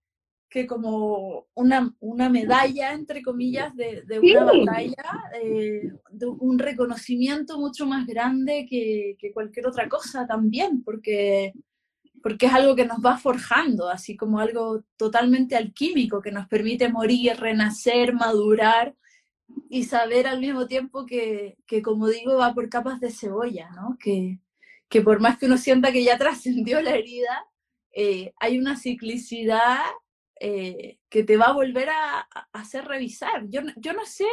[0.50, 7.60] que como una, una medalla, entre comillas, de, de una batalla, eh, de un reconocimiento
[7.60, 11.54] mucho más grande que, que, cualquier otra cosa también, porque,
[12.24, 16.90] porque es algo que nos va forjando, así como algo totalmente alquímico, que nos permite
[16.90, 18.96] morir, renacer, madurar
[19.70, 23.98] y saber al mismo tiempo que, que, como digo, va por capas de cebolla, ¿no?
[24.00, 24.40] Que,
[24.90, 27.46] que por más que uno sienta que ya trascendió la herida,
[27.92, 29.78] eh, hay una ciclicidad
[30.40, 33.46] eh, que te va a volver a, hacer revisar.
[33.50, 34.28] Yo, yo no sé,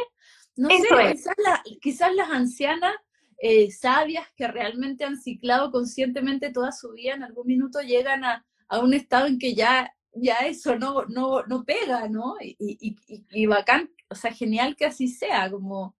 [0.55, 1.35] no sé, quizás,
[1.81, 2.95] quizás, las ancianas
[3.39, 8.45] eh, sabias que realmente han ciclado conscientemente toda su vida, en algún minuto llegan a,
[8.67, 12.35] a un estado en que ya, ya eso no, no, no pega, ¿no?
[12.41, 12.95] Y, y,
[13.29, 15.95] y, bacán, o sea, genial que así sea, como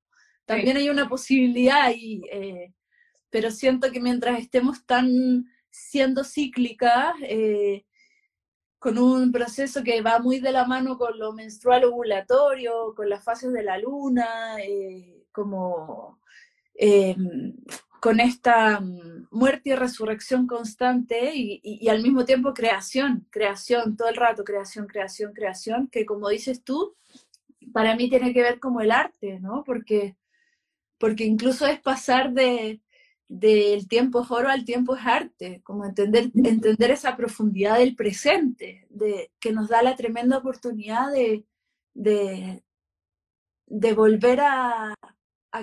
[0.45, 2.73] también hay una posibilidad, y, eh,
[3.29, 7.85] pero siento que mientras estemos tan siendo cíclicas, eh,
[8.79, 13.23] con un proceso que va muy de la mano con lo menstrual ovulatorio, con las
[13.23, 16.19] fases de la luna, eh, como
[16.75, 17.55] em,
[17.99, 24.15] con esta mm, muerte y resurrección constante y, al mismo tiempo creación, creación, todo el
[24.15, 26.95] rato, creación, creación, creación, que como dices tú,
[27.73, 29.63] para mí tiene que ver como el arte, ¿no?
[29.63, 30.15] Porque,
[30.97, 32.81] porque incluso es pasar de,
[33.29, 38.87] del tiempo es oro al tiempo es arte, como entender, entender esa profundidad del presente,
[38.89, 41.45] de, que nos da la tremenda oportunidad de,
[41.93, 44.93] de, volver a,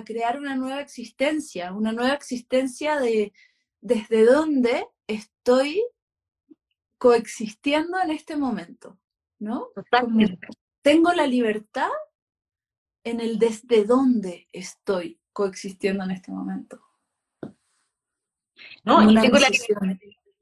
[0.05, 3.31] crear una nueva existencia, una nueva existencia de
[3.79, 5.81] desde dónde estoy
[6.97, 8.99] coexistiendo en este momento,
[9.39, 9.69] ¿no?
[10.81, 11.87] tengo la libertad
[13.05, 16.84] en el desde dónde estoy coexistiendo en este momento.
[18.83, 19.09] ¿No?
[19.09, 19.49] y tengo la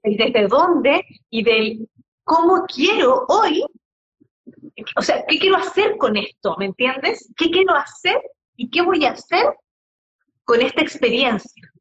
[0.04, 1.90] desde dónde y del
[2.24, 3.64] cómo quiero hoy,
[4.96, 6.56] o sea, ¿qué quiero hacer con esto?
[6.58, 7.32] ¿Me entiendes?
[7.38, 8.22] ¿Qué quiero hacer
[8.56, 9.46] y qué voy a hacer
[10.44, 11.72] con esta experiencia?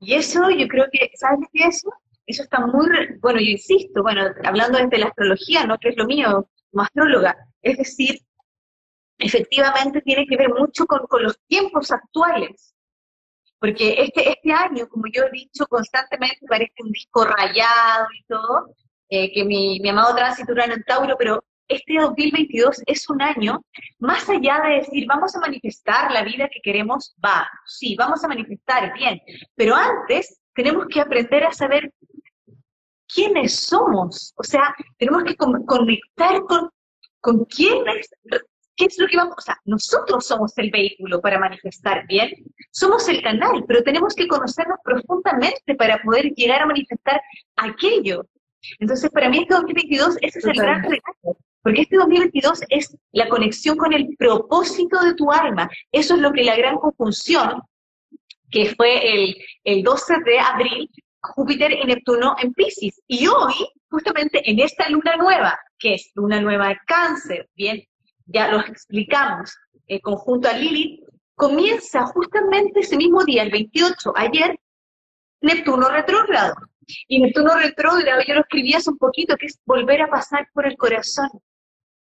[0.00, 1.90] Y eso yo creo que, ¿sabes qué es eso?
[2.26, 2.88] Eso está muy,
[3.20, 5.78] bueno, yo insisto, bueno, hablando desde la astrología, ¿no?
[5.78, 8.20] Que es lo mío como astróloga, es decir,
[9.18, 12.74] efectivamente tiene que ver mucho con, con los tiempos actuales,
[13.58, 18.74] porque este, este año, como yo he dicho constantemente, parece un disco rayado y todo,
[19.08, 23.64] eh, que mi, mi amado tránsito en Tauro, pero este 2022 es un año,
[23.98, 28.28] más allá de decir, vamos a manifestar la vida que queremos, va, sí, vamos a
[28.28, 29.20] manifestar, bien,
[29.54, 31.92] pero antes tenemos que aprender a saber
[33.12, 36.70] quiénes somos, o sea, tenemos que conectar con,
[37.20, 38.08] con quiénes
[38.76, 39.34] ¿Qué es lo que vamos?
[39.38, 42.30] O sea, nosotros somos el vehículo para manifestar bien,
[42.70, 47.20] somos el canal, pero tenemos que conocernos profundamente para poder llegar a manifestar
[47.56, 48.26] aquello.
[48.78, 53.28] Entonces, para mí este 2022, ese es el gran regalo, porque este 2022 es la
[53.28, 55.70] conexión con el propósito de tu alma.
[55.90, 57.62] Eso es lo que la gran conjunción,
[58.50, 63.00] que fue el, el 12 de abril, Júpiter y Neptuno en Pisces.
[63.06, 63.54] Y hoy,
[63.90, 67.82] justamente en esta luna nueva, que es luna nueva de cáncer, bien,
[68.26, 74.58] ya los explicamos, el conjunto a Lilith, comienza justamente ese mismo día, el 28, ayer,
[75.40, 76.54] Neptuno retrógrado.
[77.08, 80.66] Y Neptuno retrógrado, yo lo escribí hace un poquito, que es volver a pasar por
[80.66, 81.28] el corazón.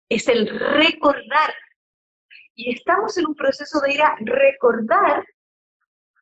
[0.09, 1.53] Es el recordar.
[2.55, 5.25] Y estamos en un proceso de ir a recordar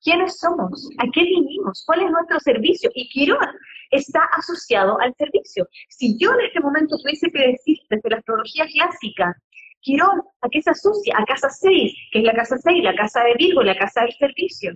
[0.04, 2.90] quiénes somos, a qué vinimos, cuál es nuestro servicio.
[2.94, 3.48] Y Quirón
[3.90, 5.68] está asociado al servicio.
[5.90, 9.36] Si yo en este momento tuviese que decir desde la astrología clásica,
[9.82, 11.15] Quirón, ¿a qué se asocia?
[11.17, 14.13] A casa 6, que es la casa 6, la casa de Virgo, la casa del
[14.13, 14.74] servicio.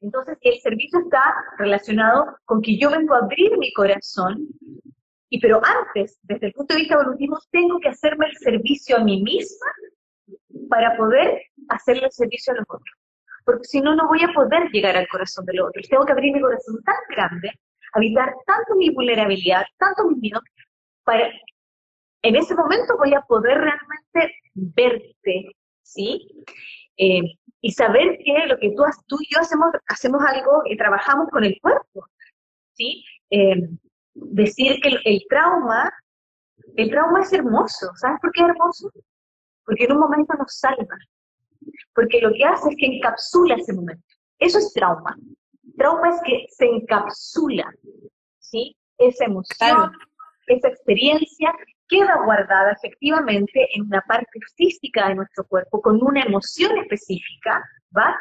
[0.00, 1.22] Entonces, el servicio está
[1.58, 4.48] relacionado con que yo vengo a abrir mi corazón,
[5.28, 9.04] y pero antes, desde el punto de vista evolutivo, tengo que hacerme el servicio a
[9.04, 9.66] mí misma
[10.68, 12.96] para poder hacerle el servicio a los otros.
[13.44, 15.80] Porque si no, no voy a poder llegar al corazón del otro.
[15.88, 17.50] Tengo que abrir mi corazón tan grande,
[17.92, 20.40] habitar tanto mi vulnerabilidad, tanto mi miedo,
[21.04, 21.30] para
[22.26, 26.26] en ese momento voy a poder realmente verte, ¿sí?
[26.96, 27.22] Eh,
[27.60, 31.44] y saber que lo que tú, tú y yo hacemos, hacemos algo y trabajamos con
[31.44, 32.06] el cuerpo,
[32.74, 33.04] ¿sí?
[33.30, 33.68] Eh,
[34.14, 35.92] decir que el, trauma,
[36.76, 38.90] el trauma es hermoso, ¿sabes por qué es hermoso?
[39.64, 40.96] Porque en un momento nos salva,
[41.94, 44.02] porque lo que hace es que encapsula ese momento.
[44.38, 45.16] Eso es trauma.
[45.78, 47.72] Trauma es que se encapsula,
[48.40, 48.76] ¿sí?
[48.98, 49.92] Esa emoción,
[50.48, 51.52] esa experiencia
[51.88, 57.62] queda guardada efectivamente en una parte física de nuestro cuerpo, con una emoción específica,
[57.96, 58.16] ¿va?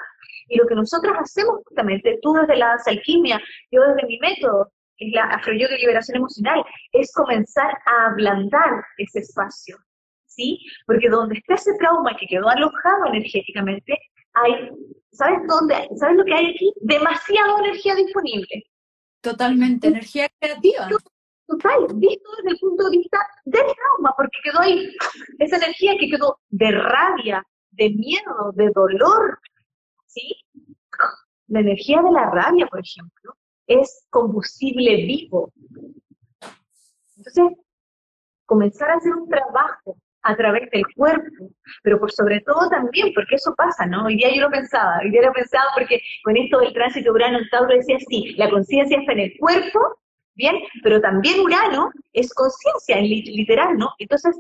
[0.48, 5.12] Y lo que nosotros hacemos justamente, tú desde la alquimia, yo desde mi método, es
[5.14, 6.64] la afroyoga de liberación emocional,
[6.94, 9.78] es comenzar a ablandar ese espacio,
[10.26, 10.60] ¿sí?
[10.86, 13.98] Porque donde está ese trauma que quedó alojado energéticamente,
[14.34, 14.70] hay,
[15.12, 15.90] ¿sabes dónde?
[15.96, 16.74] ¿Sabes lo que hay aquí?
[16.82, 18.64] Demasiada energía disponible.
[19.22, 20.88] Totalmente, energía creativa
[21.48, 24.96] total, visto desde el punto de vista del trauma, porque quedó ahí
[25.40, 29.40] esa energía que quedó de rabia, de miedo, de dolor,
[30.08, 30.36] ¿sí?
[31.48, 33.36] La energía de la rabia, por ejemplo,
[33.68, 35.52] es combustible vivo.
[37.18, 37.58] Entonces,
[38.46, 41.52] comenzar a hacer un trabajo a través del cuerpo,
[41.84, 44.06] pero por sobre todo también, porque eso pasa, ¿no?
[44.06, 47.38] Hoy día yo lo pensaba, hoy día lo pensaba porque con esto del tránsito Urano
[47.38, 49.80] en Tauro decía, sí, la conciencia está en el cuerpo,
[50.36, 53.92] bien, pero también Urano es conciencia, literal, ¿no?
[54.00, 54.38] Entonces,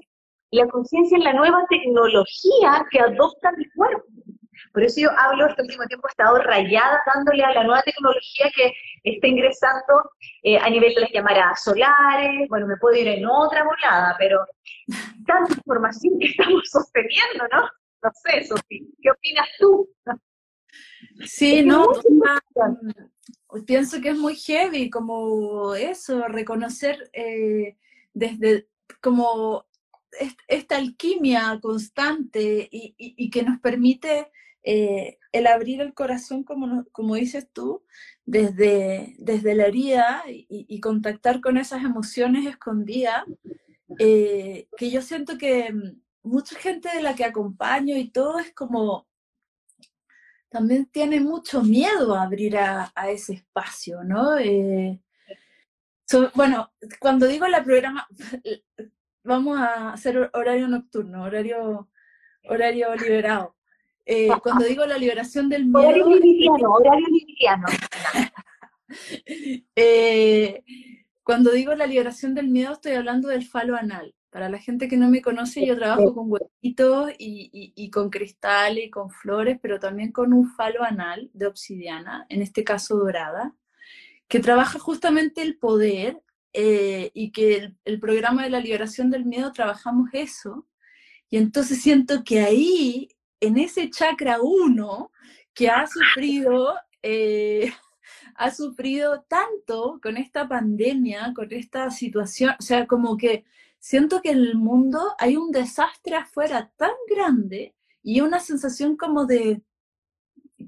[0.51, 4.05] la conciencia es la nueva tecnología que adopta mi cuerpo.
[4.73, 8.51] Por eso yo hablo este último tiempo, he estado rayada dándole a la nueva tecnología
[8.55, 8.73] que
[9.03, 10.11] está ingresando
[10.43, 14.45] eh, a nivel de las llamaradas solares, bueno, me puedo ir en otra volada, pero
[15.25, 17.61] tanta información que estamos sosteniendo, ¿no?
[18.03, 19.89] No sé, Sofía, ¿qué opinas tú?
[21.25, 21.87] Sí, no,
[23.65, 27.77] pienso que es muy heavy como eso, reconocer eh,
[28.13, 28.67] desde
[29.01, 29.65] como
[30.47, 34.31] esta alquimia constante y que nos permite
[34.67, 37.83] eh, el abrir el corazón, como, como dices tú,
[38.25, 43.23] desde, desde la herida y, contactar con esas emociones escondidas,
[43.99, 48.53] eh, que yo siento que mm, mucha gente de la que acompaño y todo es
[48.53, 49.07] como,
[50.55, 54.37] también tiene mucho miedo a abrir a, ese espacio, ¿no?
[54.37, 55.01] Eh,
[56.33, 58.07] bueno, cuando digo la programa,
[59.25, 61.89] vamos a hacer horario nocturno, horario,
[62.47, 63.57] horario liberado.
[64.05, 65.89] Eh, cuando digo la liberación del miedo...
[65.89, 67.67] Horario liviano, horario liviano.
[69.75, 70.63] Eh,
[71.23, 74.13] cuando digo la liberación del miedo estoy hablando del falo anal.
[74.35, 78.89] Para la gente que no me conoce, yo trabajo con huevitos y, con cristal y
[78.89, 83.55] con flores, pero también con un falo anal de obsidiana, en este caso dorada,
[84.27, 86.21] que trabaja justamente el poder
[86.51, 90.67] eh, y que el, el, programa de la liberación del miedo trabajamos eso.
[91.29, 93.07] Y entonces siento que ahí
[93.39, 95.11] en ese chakra 1
[95.53, 97.71] que ha sufrido, eh,
[98.35, 103.45] ha sufrido tanto con esta pandemia, con esta situación, o sea, como que
[103.85, 109.27] siento que en el mundo hay un desastre afuera tan grande y una sensación como
[109.27, 109.61] de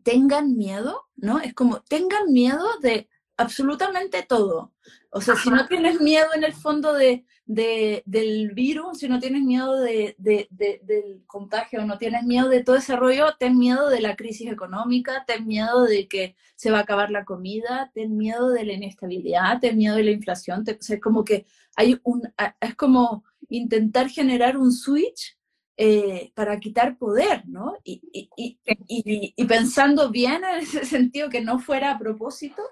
[0.03, 1.39] tengan miedo, ¿no?
[1.39, 4.73] Es como tengan miedo de absolutamente todo.
[5.11, 9.43] O sea, si no tienes miedo en el fondo de, del virus, si no tienes
[9.43, 14.15] miedo de, del contagio, no tienes miedo de todo ese rollo, ten miedo de la
[14.15, 18.65] crisis económica, ten miedo de que se va a acabar la comida, ten miedo de
[18.65, 20.61] la inestabilidad, ten miedo de la inflación.
[20.61, 22.23] o sea, es como que hay un,
[22.59, 25.38] es como intentar generar un switch
[25.77, 27.75] eh, para quitar poder, ¿no?
[27.83, 32.63] Y, y, y, y, pensando bien en ese sentido, que no fuera a propósito,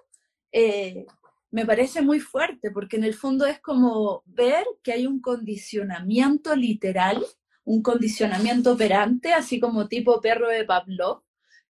[0.58, 1.06] eh,
[1.52, 6.56] me parece muy fuerte, porque en el fondo es como ver que hay un condicionamiento
[6.56, 7.26] literal,
[7.66, 11.24] un condicionamiento operante, así como tipo perro de Pavlov,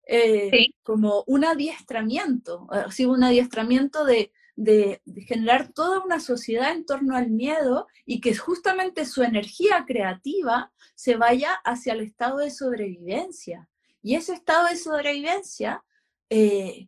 [0.05, 0.51] eh,
[0.83, 7.31] como un adiestramiento, así un adiestramiento de, de, generar toda una sociedad en torno al
[7.31, 13.67] miedo y que justamente su energía creativa se vaya hacia el estado de sobrevivencia.
[14.03, 15.83] Y ese estado de sobrevivencia
[16.29, 16.88] eh,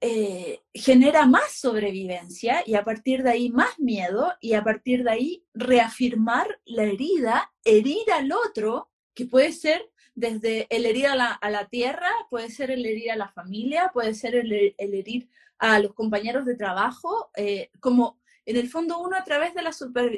[0.00, 5.10] eh, genera más sobrevivencia y a partir de ahí más miedo y a partir de
[5.10, 11.68] ahí reafirmar la herida, herir al otro, que puede ser desde el herir a la,
[11.70, 15.28] tierra, puede ser el herir a la familia, puede ser el, herir
[15.58, 19.72] a los compañeros de trabajo, eh, como en el fondo uno a través de la,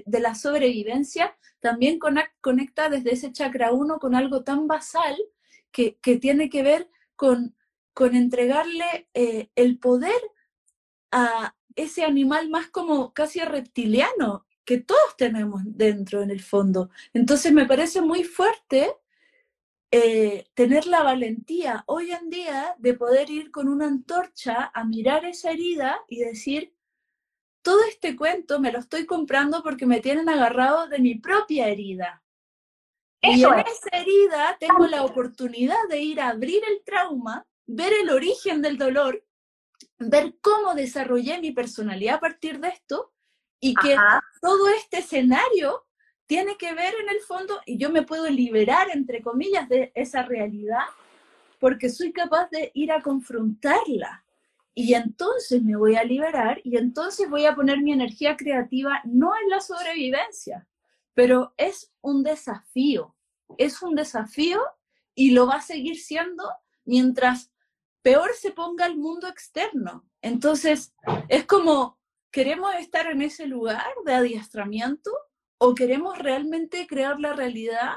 [0.04, 1.98] de la sobrevivencia también
[2.40, 5.16] conecta desde ese chakra uno con algo tan basal
[5.70, 7.54] que, que tiene que ver con
[7.96, 10.20] con entregarle eh, el poder
[11.10, 16.90] a ese animal más como casi reptiliano que todos tenemos dentro en el fondo.
[17.14, 18.92] Entonces me parece muy fuerte
[19.90, 25.24] eh, tener la valentía hoy en día de poder ir con una antorcha a mirar
[25.24, 26.74] esa herida y decir,
[27.62, 32.22] todo este cuento me lo estoy comprando porque me tienen agarrado de mi propia herida.
[33.22, 38.10] y en esa herida tengo la oportunidad de ir a abrir el trauma ver el
[38.10, 39.24] origen del dolor,
[39.98, 43.12] ver cómo desarrollé mi personalidad a partir de esto
[43.60, 43.96] y que
[44.40, 45.86] todo este escenario
[46.26, 50.22] tiene que ver en el fondo y yo me puedo liberar, entre comillas, de esa
[50.22, 50.84] realidad
[51.58, 54.24] porque soy capaz de ir a confrontarla.
[54.74, 59.32] Y entonces me voy a liberar y entonces voy a poner mi energía creativa no
[59.42, 60.68] en la sobrevivencia,
[61.14, 63.16] pero es un desafío,
[63.56, 64.60] es un desafío
[65.14, 66.44] y lo va a seguir siendo
[66.84, 67.50] mientras
[68.06, 70.08] peor se ponga el mundo externo.
[70.22, 70.94] Entonces,
[71.28, 71.98] es como,
[72.30, 75.10] ¿queremos estar en ese lugar de adiestramiento
[75.58, 77.94] o queremos realmente crear la realidad?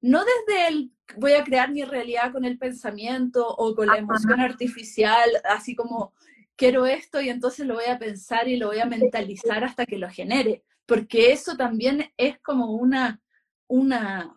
[0.00, 4.38] No desde el voy a crear mi realidad con el pensamiento o con la emoción
[4.38, 6.14] artificial, así como
[6.54, 9.98] quiero esto y entonces lo voy a pensar y lo voy a mentalizar hasta que
[9.98, 13.20] lo genere, porque eso también es como una,
[13.66, 14.32] una,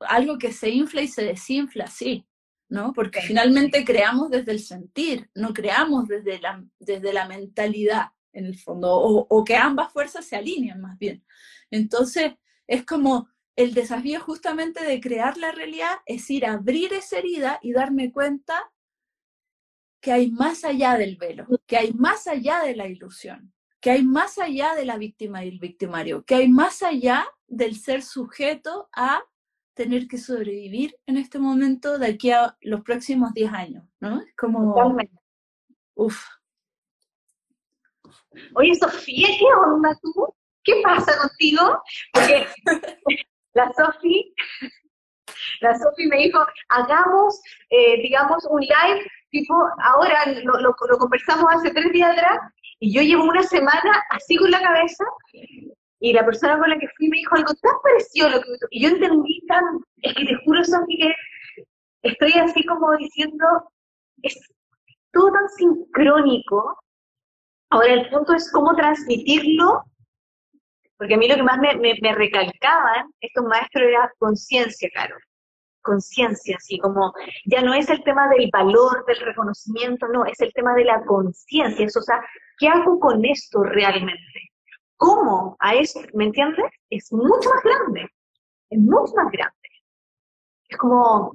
[0.00, 2.26] algo que se infla y se desinfla, sí,
[2.72, 2.94] ¿no?
[2.94, 8.58] Porque finalmente creamos desde el sentir, no creamos desde la, desde la mentalidad, en el
[8.58, 11.22] fondo, o, o que ambas fuerzas se alinean más bien.
[11.70, 12.32] Entonces,
[12.66, 17.58] es como el desafío justamente de crear la realidad, es ir a abrir esa herida
[17.60, 18.72] y darme cuenta
[20.00, 24.02] que hay más allá del velo, que hay más allá de la ilusión, que hay
[24.02, 28.88] más allá de la víctima y el victimario, que hay más allá del ser sujeto
[28.94, 29.22] a
[29.74, 34.20] tener que sobrevivir en este momento de aquí a los próximos 10 años, ¿no?
[34.20, 34.74] Es como...
[34.74, 35.16] Totalmente.
[35.94, 36.24] Uf.
[38.54, 40.34] Oye, Sofía, ¿qué onda tú?
[40.64, 41.82] ¿Qué pasa contigo?
[42.12, 42.46] Porque
[43.54, 44.34] la Sofi,
[45.60, 51.46] la Sofi me dijo, hagamos, eh, digamos, un live, tipo, ahora lo, lo, lo conversamos
[51.52, 52.38] hace tres días atrás,
[52.78, 55.04] y yo llevo una semana así con la cabeza,
[56.02, 58.50] y la persona con la que fui me dijo algo tan parecido a lo que
[58.50, 59.62] me Y yo entendí tan,
[60.02, 61.14] es que te juro, Sofi, que
[62.02, 63.46] estoy así como diciendo,
[64.20, 64.36] es
[65.12, 66.76] todo tan sincrónico.
[67.70, 69.84] Ahora el punto es cómo transmitirlo,
[70.96, 75.14] porque a mí lo que más me, me, me recalcaban estos maestros era conciencia, Caro.
[75.82, 77.12] Conciencia, así como
[77.44, 81.04] ya no es el tema del valor, del reconocimiento, no, es el tema de la
[81.04, 81.86] conciencia.
[81.86, 82.20] O sea,
[82.58, 84.51] ¿qué hago con esto realmente?
[85.02, 86.70] ¿Cómo a eso, me entiendes?
[86.88, 88.08] Es mucho más grande,
[88.70, 89.68] es mucho más grande.
[90.68, 91.32] Es como,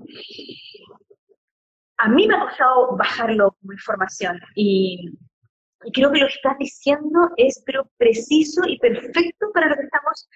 [1.97, 5.11] a mí me ha costado bajarlo como información y,
[5.91, 7.61] creo que lo que estás diciendo es
[7.97, 10.29] preciso y perfecto para lo que estamos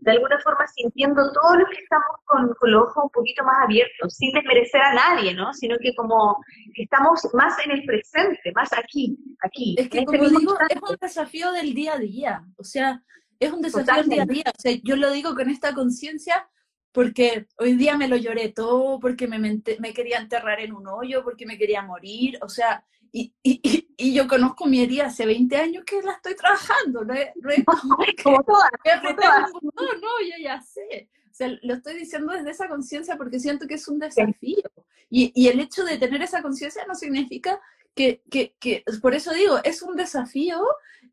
[0.00, 3.64] de alguna forma sintiendo todos los que estamos con, con, los ojos un poquito más
[3.64, 5.52] abiertos, sin desmerecer a nadie, ¿no?
[5.52, 6.36] Sino que como
[6.74, 9.74] que estamos más en el presente, más aquí, aquí.
[9.78, 10.74] Es que, este como digo, instante.
[10.74, 13.02] es un desafío del día a día, o sea,
[13.38, 14.16] es un desafío Totalmente.
[14.16, 14.52] del día a día.
[14.56, 16.48] O sea, yo lo digo con esta conciencia
[16.96, 21.22] porque hoy día me lo lloré todo, porque me, me, quería enterrar en un hoyo,
[21.22, 22.86] porque me quería morir, o sea,
[23.18, 27.14] y, y, y, yo conozco mi herida hace 20 años que la estoy trabajando, no
[27.14, 29.50] es, no es como, que, como todas, como todas.
[29.62, 31.08] No, no, yo ya sé.
[31.30, 34.70] O sea, lo estoy diciendo desde esa conciencia porque siento que es un desafío.
[35.08, 37.58] Y, y el hecho de tener esa conciencia no significa
[37.94, 40.62] que, que, que, por eso digo, es un desafío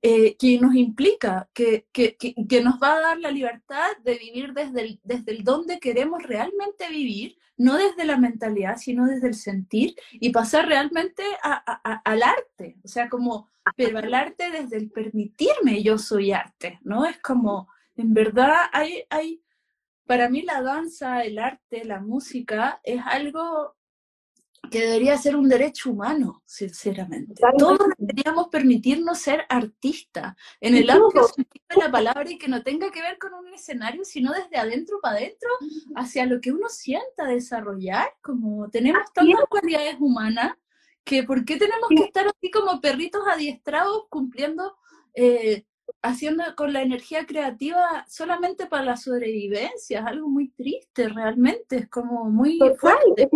[0.05, 4.51] eh, que nos implica, que, que, que, nos va a dar la libertad de vivir
[4.51, 9.33] desde el, desde el donde queremos realmente vivir, no desde la mentalidad, sino desde el
[9.33, 14.75] sentir y pasar realmente a, a, al arte, o sea, como, pero al arte desde
[14.75, 17.05] el permitirme yo soy arte, ¿no?
[17.05, 19.41] Es como, en verdad, hay, hay,
[20.05, 23.77] para mí la danza, el arte, la música es algo
[24.69, 27.41] que debería ser un derecho humano, sinceramente.
[27.57, 31.27] Todos deberíamos permitirnos ser artistas, en el sentido
[31.69, 34.99] de la palabra y que no tenga que ver con un escenario, sino desde adentro
[35.01, 35.49] para adentro,
[35.95, 40.53] hacia lo que uno sienta desarrollar, como tenemos tantas cualidades humanas,
[41.03, 44.77] que ¿por qué tenemos que estar así como perritos adiestrados cumpliendo,
[45.13, 45.65] eh,
[46.01, 49.99] haciendo con la energía creativa solamente para la sobrevivencia?
[49.99, 53.29] Es algo muy triste realmente, es como muy Total, fuerte.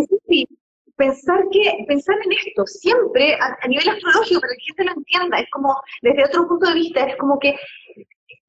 [0.97, 4.91] Pensar que pensar en esto siempre a, a, nivel astrológico para que la gente lo
[4.91, 7.55] entienda es como desde otro punto de vista es como que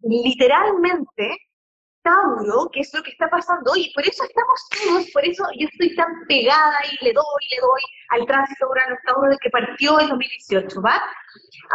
[0.00, 1.36] literalmente
[2.02, 5.68] Tauro que es lo que está pasando y por eso estamos todos por eso yo
[5.70, 10.00] estoy tan pegada y le doy le doy al tránsito Urano Tauro de que partió
[10.00, 11.02] en 2018 va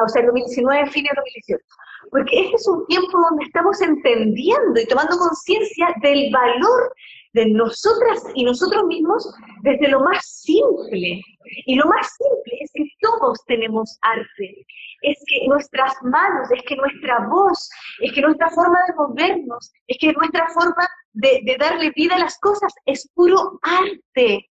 [0.04, 1.64] o sea el 2019 fin de 2018
[2.10, 6.94] porque este es un tiempo donde estamos entendiendo y tomando conciencia del valor
[7.34, 11.22] de nosotras y nosotros mismos desde lo más simple.
[11.66, 14.66] Y lo más simple es que todos tenemos arte.
[15.02, 17.70] Es que nuestras manos, es que nuestra voz,
[18.00, 22.40] es que nuestra forma de movernos, es que nuestra forma de, darle vida a las
[22.40, 24.50] cosas es puro arte.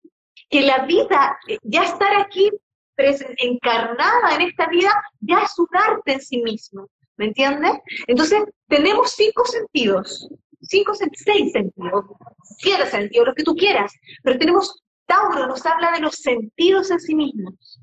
[0.50, 2.50] Que la vida, ya estar aquí
[3.38, 6.88] encarnada en esta vida, ya es un arte en sí mismo.
[7.18, 7.74] ¿Me entiendes?
[8.06, 10.30] Entonces, tenemos cinco sentidos
[10.62, 12.06] cinco, seis sentidos,
[12.58, 13.94] siete sentidos, lo que tú quieras,
[14.24, 17.80] pero tenemos, Tauro nos habla de los sentidos en sí mismos.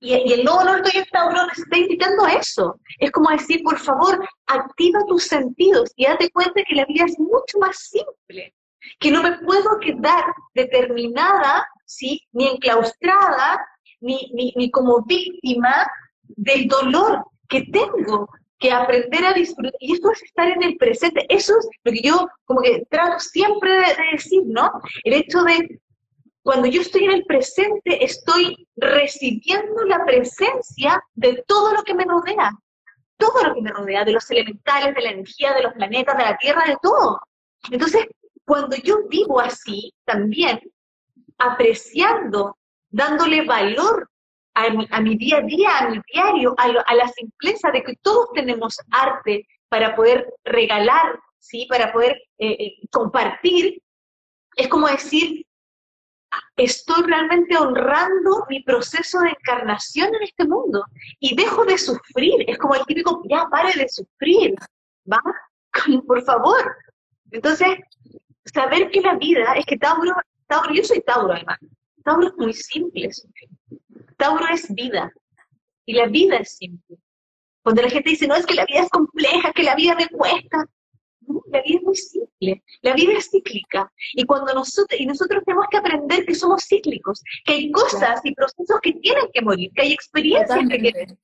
[0.00, 2.80] Y, y el nuevo norte de Tauro nos está invitando a eso.
[2.98, 7.18] Es como decir, por favor, activa tus sentidos y date cuenta que la vida es
[7.18, 8.54] mucho más simple,
[8.98, 12.20] que no me puedo quedar determinada, ¿sí?
[12.32, 13.64] ni enclaustrada,
[14.00, 15.86] ni, ni, ni como víctima
[16.36, 18.28] del dolor que tengo,
[18.62, 22.00] que aprender a disfrutar, y esto es estar en el presente, eso es lo que
[22.00, 24.70] yo como que trato siempre de, de, decir, ¿no?
[25.02, 25.80] El hecho de,
[26.42, 32.04] cuando yo estoy en el presente, estoy recibiendo la presencia de todo lo que me
[32.04, 32.52] rodea,
[33.16, 36.24] todo lo que me rodea, de los elementales, de la energía, de los planetas, de
[36.24, 37.20] la Tierra, de todo.
[37.70, 38.06] Entonces,
[38.44, 40.60] cuando yo vivo así, también
[41.38, 42.56] apreciando,
[42.90, 44.08] dándole valor
[44.54, 48.78] a mi, día a día, a mi diario, a, la simpleza de que todos tenemos
[48.90, 51.66] arte para poder regalar, ¿sí?
[51.68, 53.80] para poder eh, eh, compartir,
[54.56, 55.46] es como decir,
[56.56, 60.84] estoy realmente honrando mi proceso de encarnación en este mundo
[61.18, 62.44] y dejo de sufrir.
[62.46, 64.54] Es como el típico, ya pare de sufrir,
[65.10, 65.20] ¿va?
[66.06, 66.76] Por favor.
[67.30, 67.78] Entonces,
[68.44, 70.14] saber que la vida es que Tauro,
[70.46, 71.58] Tauro, yo soy Tauro además,
[72.04, 73.08] Tauro es muy simple,
[74.22, 75.12] Tauro es vida.
[75.84, 76.96] Y la vida es simple.
[77.62, 80.08] Cuando la gente dice, no, es que la vida es compleja, que la vida me
[80.08, 80.64] cuesta,
[81.50, 83.92] la vida es muy simple, la vida es cíclica.
[84.14, 88.32] Y cuando nosotros, y nosotros tenemos que aprender que somos cíclicos, que hay cosas y
[88.34, 91.18] procesos que tienen que morir, que hay experiencias que tienen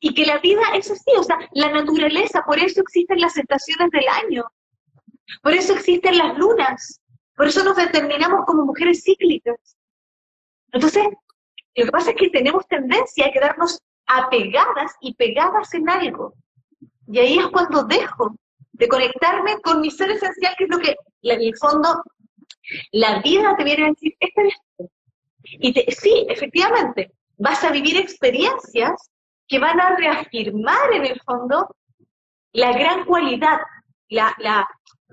[0.00, 3.88] y que la vida es así, o sea, la naturaleza, por eso existen las estaciones
[3.92, 4.44] del año,
[5.40, 7.00] por eso existen las lunas,
[7.36, 9.76] por eso nos determinamos como mujeres cíclicas.
[10.72, 11.06] Entonces,
[11.74, 16.34] lo que pasa es que tenemos tendencia a quedarnos apegadas y pegadas en algo.
[17.08, 18.34] Y ahí es cuando dejo
[18.72, 22.02] de conectarme con mi ser esencial, que es lo que, en el fondo,
[22.92, 24.88] la vida te viene a decir, este es
[25.44, 29.10] Y sí, efectivamente, vas a vivir experiencias
[29.48, 31.74] que van a reafirmar en el fondo
[32.52, 33.60] la gran cualidad,
[34.08, 34.68] la,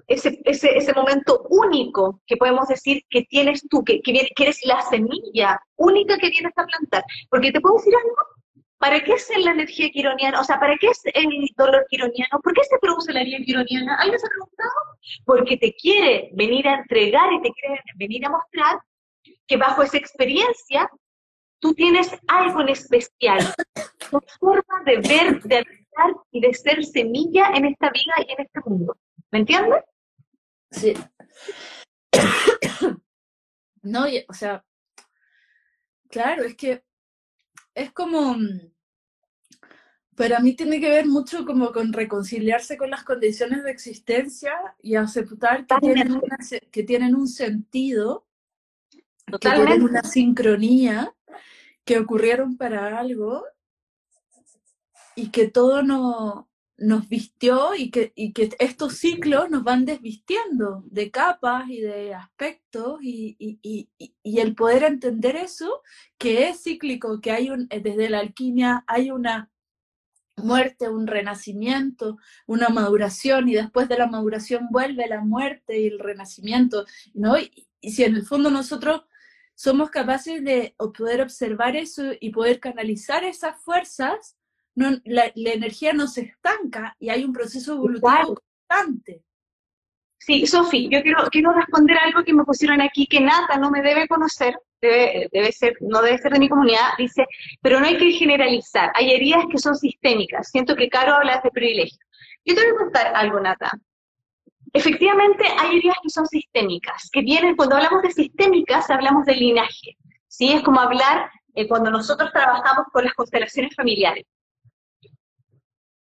[0.09, 4.81] ese, ese, ese, momento único que podemos decir que tienes tú, que, que, eres la
[4.81, 7.03] semilla única que vienes a plantar.
[7.29, 8.15] Porque te puedo decir algo,
[8.79, 10.39] ¿Para qué es la energía quironiana?
[10.39, 12.39] O sea, ¿para qué es el dolor quironiano?
[12.41, 13.95] ¿Por qué se produce la energía quironiana?
[13.95, 14.71] ¿Alguien se ha preguntado?
[15.25, 18.79] Porque te quiere venir a entregar y te quiere venir a mostrar
[19.47, 20.89] que bajo esa experiencia
[21.59, 23.53] tú tienes algo en especial,
[24.09, 28.45] tu forma de ver, de habitar y de ser semilla en esta vida y en
[28.45, 28.95] este mundo.
[29.31, 29.83] ¿Me entiendes?
[30.71, 30.93] Sí.
[33.81, 34.65] No, o sea,
[36.09, 36.83] claro, es que
[37.73, 38.35] es como,
[40.15, 44.51] para mí tiene que ver mucho como con reconciliarse con las condiciones de existencia
[44.81, 46.21] y aceptar que, tienen,
[46.71, 48.27] que tienen, un sentido,
[49.39, 51.15] que tienen una sincronía,
[51.85, 53.45] que ocurrieron para algo
[55.15, 56.48] y que todo no,
[56.79, 62.13] nos vistió y que, y que estos ciclos nos van desvistiendo de capas y de
[62.13, 63.89] aspectos y, y,
[64.23, 65.81] y, el poder entender eso,
[66.17, 69.51] que es cíclico, que hay un, desde la alquimia hay una
[70.37, 72.17] muerte, un renacimiento,
[72.47, 77.37] una maduración y después de la maduración vuelve la muerte y el renacimiento, ¿no?
[77.37, 79.03] Y, si en el fondo nosotros
[79.55, 84.37] somos capaces de poder observar eso y poder canalizar esas fuerzas,
[84.79, 89.23] no, la, energía no se estanca y hay un proceso evolutivo constante.
[90.17, 93.81] Sí, Sofi, yo quiero, quiero responder algo que me pusieron aquí, que Nata no me
[93.81, 97.25] debe conocer, debe, debe ser, no debe ser de mi comunidad, dice,
[97.61, 101.51] pero no hay que generalizar, hay heridas que son sistémicas, siento que Caro habla de
[101.51, 101.99] privilegio.
[102.45, 103.71] Yo te voy a contar algo, Nata.
[104.71, 109.97] Efectivamente, hay heridas que son sistémicas, que vienen, cuando hablamos de sistémicas, hablamos de linaje,
[110.27, 110.53] ¿sí?
[110.53, 114.25] Es como hablar eh, cuando nosotros trabajamos con las constelaciones familiares.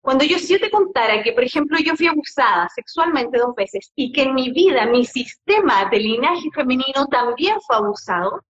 [0.00, 3.90] Cuando yo, si yo te contara que, por ejemplo, yo fui abusada sexualmente dos veces
[3.94, 8.42] y que en mi vida mi sistema de linaje femenino también fue abusado,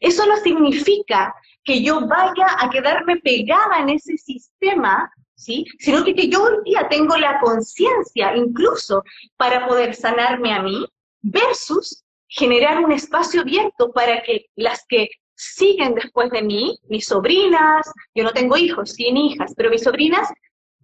[0.00, 1.34] eso no significa
[1.64, 5.10] que yo vaya a quedarme pegada en ese sistema
[5.40, 5.64] ¿sí?
[5.78, 9.02] Sino que, que yo hoy día tengo la conciencia incluso
[9.36, 10.86] para poder sanarme a mí
[11.22, 17.90] versus generar un espacio abierto para que las que siguen después de mí, mis sobrinas,
[18.14, 20.28] yo no tengo hijos, sí ni hijas, pero mis sobrinas,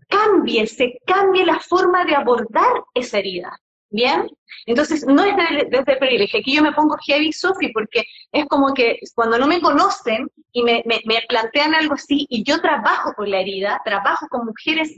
[0.08, 3.58] cambie, se cambie la forma de abordar esa herida.
[3.88, 4.28] ¿Bien?
[4.66, 5.36] Entonces, no es
[5.70, 6.40] desde, el privilegio.
[6.40, 8.02] Aquí yo me pongo heavy Sophie porque
[8.32, 12.42] es como que cuando no me conocen y me, me, me plantean algo así y
[12.42, 14.92] yo trabajo con la herida, trabajo con mujeres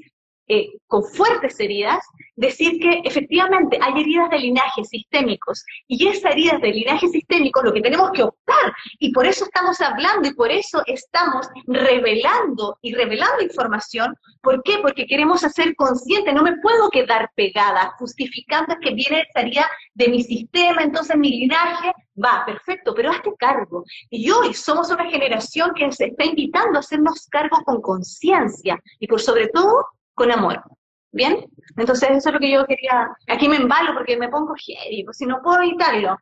[0.49, 6.61] eh, con fuertes heridas, decir que efectivamente hay heridas de linaje sistémicos y esas heridas
[6.61, 10.51] de linaje sistémico lo que tenemos que optar y por eso estamos hablando y por
[10.51, 14.15] eso estamos revelando y revelando información.
[14.41, 14.79] ¿Por qué?
[14.81, 20.09] Porque queremos hacer consciente, no me puedo quedar pegada justificando que viene esa herida de
[20.09, 23.85] mi sistema, entonces mi linaje va, perfecto, pero hazte cargo.
[24.11, 29.07] Y hoy somos una generación que se está invitando a hacernos cargo con conciencia y
[29.07, 29.85] por sobre todo
[30.19, 30.63] con amor.
[31.11, 31.47] ¿Bien?
[31.77, 35.17] Entonces eso es lo que yo quería, aquí me embalo porque me pongo heavy, pues
[35.17, 36.19] si no puedo evitarlo.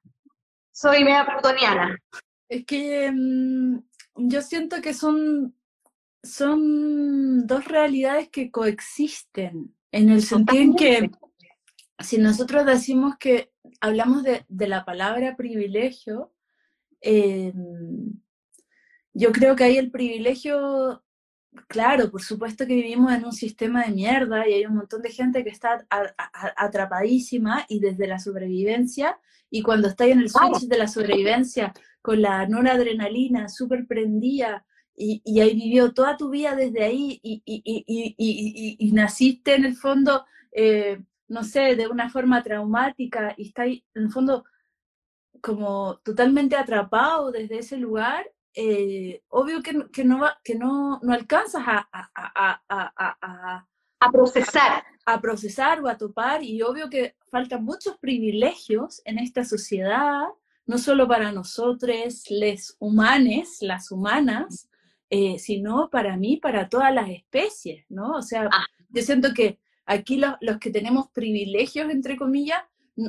[0.70, 1.98] Soy media plutoniana.
[2.48, 3.78] Es que mm,
[4.14, 5.56] yo siento que son,
[6.22, 11.10] son dos realidades que coexisten, en el sentido en que
[11.98, 16.32] si nosotros decimos que hablamos de, la palabra privilegio,
[17.00, 18.20] em,
[19.12, 21.02] yo creo que hay el privilegio,
[21.68, 25.10] claro, por supuesto que vivimos en un sistema de mierda y hay un montón de
[25.10, 25.86] gente que está
[26.56, 29.18] atrapadísima y desde la sobrevivencia,
[29.50, 34.64] y cuando está en el switch de la sobrevivencia con la noradrenalina súper prendida
[34.96, 40.24] y, y ahí vivió toda tu vida desde ahí y, y naciste en el fondo,
[40.52, 44.44] eh, no sé, de una forma traumática y está ahí en el fondo
[45.40, 48.26] como totalmente atrapado desde ese lugar,
[48.58, 53.66] eh, obvio que, que, no, va, que no, no alcanzas a, a, a,
[54.00, 54.82] a, procesar.
[55.04, 60.22] A procesar o a topar, y obvio que faltan muchos privilegios en esta sociedad,
[60.64, 64.68] no solo para nosotros, les humanes, las humanas,
[65.10, 68.12] eh, sino para mí, para todas las especies, ¿no?
[68.12, 68.66] O sea, ah.
[68.88, 72.62] yo siento que aquí los, los que tenemos privilegios, entre comillas,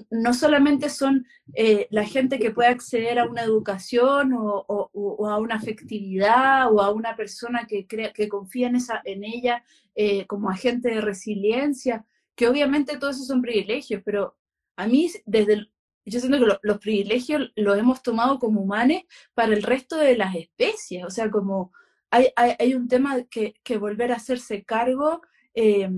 [0.09, 5.55] no solamente son eh, la gente que puede acceder a una educación o, a una
[5.55, 9.63] afectividad o a una persona que, que confía en, esa, en ella
[9.95, 14.35] eh, como agente de resiliencia, que obviamente todos esos son privilegios, pero
[14.75, 15.67] a mí desde
[16.05, 19.01] yo siento que los privilegios los hemos tomado como humanos
[19.33, 21.73] para el resto de las especies, o sea, como
[22.09, 25.21] hay, hay, un tema que, que, volver a hacerse cargo.
[25.53, 25.89] Eh,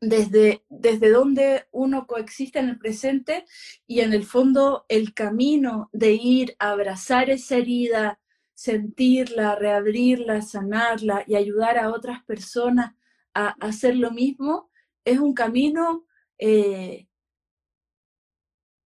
[0.00, 3.44] desde, desde donde uno coexiste en el presente
[3.86, 8.20] y en el fondo el camino de ir a abrazar esa herida,
[8.54, 12.94] sentirla, reabrirla, sanarla y ayudar a otras personas
[13.34, 14.70] a, hacer lo mismo,
[15.04, 16.06] es un camino,
[16.38, 17.06] eh,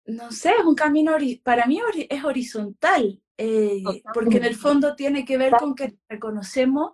[0.05, 1.79] no sé, es un camino, para mí
[2.09, 3.83] es horizontal, eh,
[4.13, 6.93] porque en el fondo tiene que ver con que reconocemos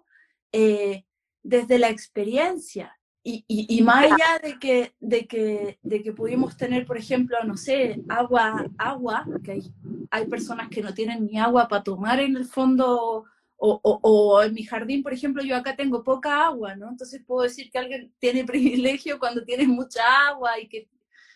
[0.52, 1.06] eh,
[1.44, 2.97] desde la experiencia
[3.30, 7.58] y, y, más allá de que, de, que, de que pudimos tener, por ejemplo, no
[7.58, 9.74] sé, agua, agua, que hay,
[10.12, 13.26] hay personas que no tienen ni agua para tomar en el fondo,
[13.58, 16.88] o, o, o, en mi jardín, por ejemplo, yo acá tengo poca agua, ¿no?
[16.90, 20.88] Entonces puedo decir que alguien tiene privilegio cuando tiene mucha agua y que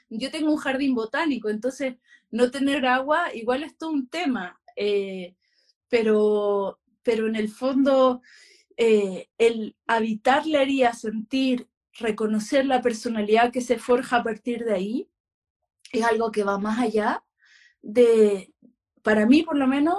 [0.09, 1.95] yo tengo un jardín botánico, entonces
[2.29, 5.35] no tener agua igual es todo un tema, eh,
[5.89, 8.21] pero, pero en el fondo...
[8.77, 14.73] Eh, el habitar la herida, sentir reconocer la personalidad que se forja a partir de
[14.73, 15.09] ahí
[15.91, 17.23] es algo que va más allá
[17.81, 18.53] de,
[19.01, 19.97] para mí por lo menos,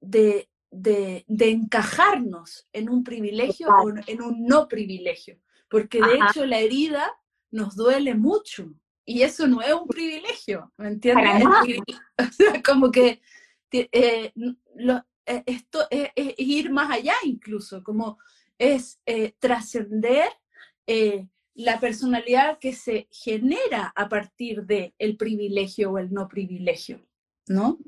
[0.00, 6.58] de, de, encajarnos en un privilegio o en un no privilegio, porque de hecho la
[6.58, 7.10] herida
[7.50, 8.74] nos duele mucho
[9.04, 11.44] y eso no es un privilegio, ¿me entiendes?
[12.64, 13.20] como que
[13.70, 18.18] eh, eh, esto es, ir más allá incluso, como
[18.58, 20.28] es eh, trascender
[20.86, 27.06] eh, la personalidad que se genera a partir del el privilegio o el no privilegio,
[27.46, 27.78] ¿no?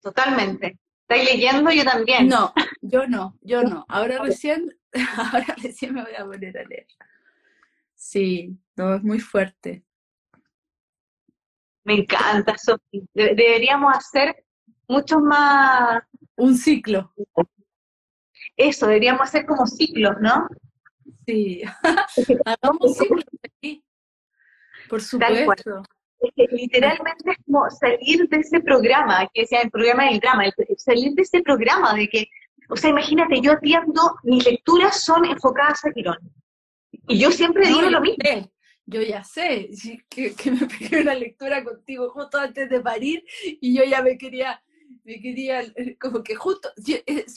[0.00, 0.78] Totalmente.
[1.02, 1.70] ¿Estáis leyendo?
[1.70, 2.28] Yo también.
[2.28, 2.52] No,
[2.82, 3.84] yo no, yo no.
[3.88, 4.78] Ahora recién,
[5.16, 6.86] ahora recién me voy a poner a leer.
[7.94, 9.84] Sí, no, es muy fuerte.
[11.84, 13.08] Me encanta, Sofi.
[13.14, 14.44] deberíamos hacer
[14.86, 16.02] mucho más...
[16.36, 17.12] Un ciclo.
[18.58, 20.48] Eso, deberíamos hacer como ciclos, ¿no?
[21.24, 21.62] Sí,
[22.44, 23.84] hagamos ciclos aquí.
[24.88, 25.84] Por supuesto.
[26.34, 30.44] literalmente es como salir de ese programa, que sea el programa del drama,
[30.76, 32.26] salir de ese programa de que,
[32.68, 36.18] o sea, imagínate, yo atiendo, mis lecturas son enfocadas a Quirón.
[37.06, 38.50] Y yo siempre digo lo mismo.
[38.86, 39.70] yo ya sé,
[40.08, 44.18] que, que me pegué una lectura contigo justo antes de parir y yo ya me
[44.18, 44.60] quería
[45.08, 46.68] me quería, eh, como que justo,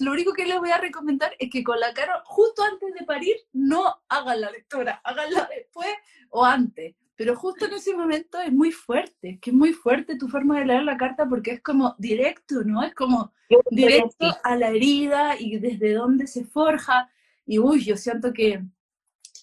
[0.01, 3.05] lo único que les voy a recomendar es que con la cara, justo antes de
[3.05, 5.87] parir, no hagan la lectura, háganla después
[6.31, 6.95] o antes.
[7.15, 10.65] Pero justo en ese momento es muy fuerte, que es muy fuerte tu forma de
[10.65, 12.83] leer la carta porque es como directo, ¿no?
[12.83, 13.31] Es como
[13.69, 17.09] directo a la herida y desde dónde se forja.
[17.45, 18.63] Y uy, yo siento que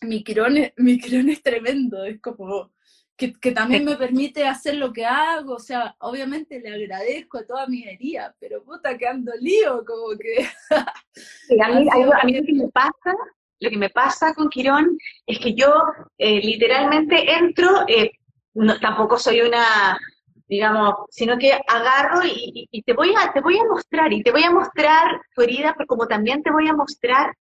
[0.02, 2.72] mi quirón, mi quirón es tremendo, es como
[3.18, 7.66] que, también me permite hacer lo que hago, o sea, obviamente le agradezco a toda
[7.66, 10.46] mi herida, pero puta que ando lío, como que...
[11.60, 13.16] a, mí, lo que me pasa,
[13.58, 14.96] lo que me pasa con Quirón
[15.26, 15.82] es que yo
[16.16, 18.12] eh, literalmente entro, eh,
[18.54, 19.98] no, tampoco soy una,
[20.46, 24.30] digamos, sino que agarro y, y, te, voy a, te voy a mostrar, y te
[24.30, 27.34] voy a mostrar tu herida, pero como también te voy a mostrar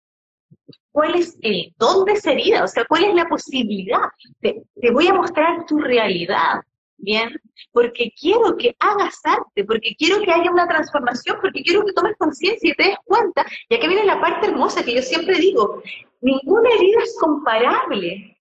[0.91, 4.09] cuál es el dónde sería, o sea, cuál es la posibilidad.
[4.41, 6.61] Te, voy a mostrar tu realidad,
[6.97, 7.29] ¿bien?
[7.71, 12.15] Porque quiero que hagas arte, porque quiero que haya una transformación, porque quiero que tomes
[12.17, 13.45] conciencia y te des cuenta.
[13.69, 15.83] Y aquí viene la parte hermosa que yo siempre digo,
[16.21, 18.36] ninguna herida es comparable.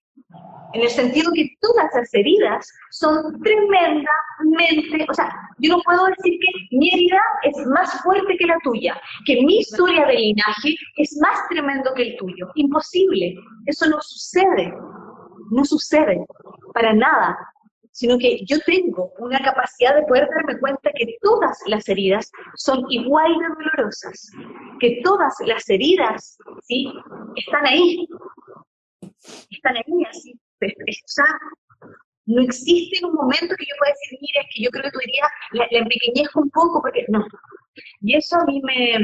[0.76, 6.38] En el sentido que todas las heridas son tremendamente, o sea, yo no puedo decir
[6.38, 11.18] que mi herida es más fuerte que la tuya, que mi historia de linaje es
[11.22, 12.48] más tremendo que el tuyo.
[12.56, 14.74] Imposible, eso no sucede,
[15.50, 16.26] no sucede
[16.74, 17.38] para nada,
[17.92, 22.84] sino que yo tengo una capacidad de poder darme cuenta que todas las heridas son
[22.90, 24.30] igual de dolorosas,
[24.78, 26.92] que todas las heridas, ¿sí?
[27.36, 28.06] Están ahí,
[29.50, 30.38] están ahí así,
[32.26, 35.00] no existe un momento que yo pueda decir, mira, es que yo creo que tu
[35.00, 37.24] herida la, la empequeñezco un poco, porque no.
[38.00, 38.94] Y eso a mí me,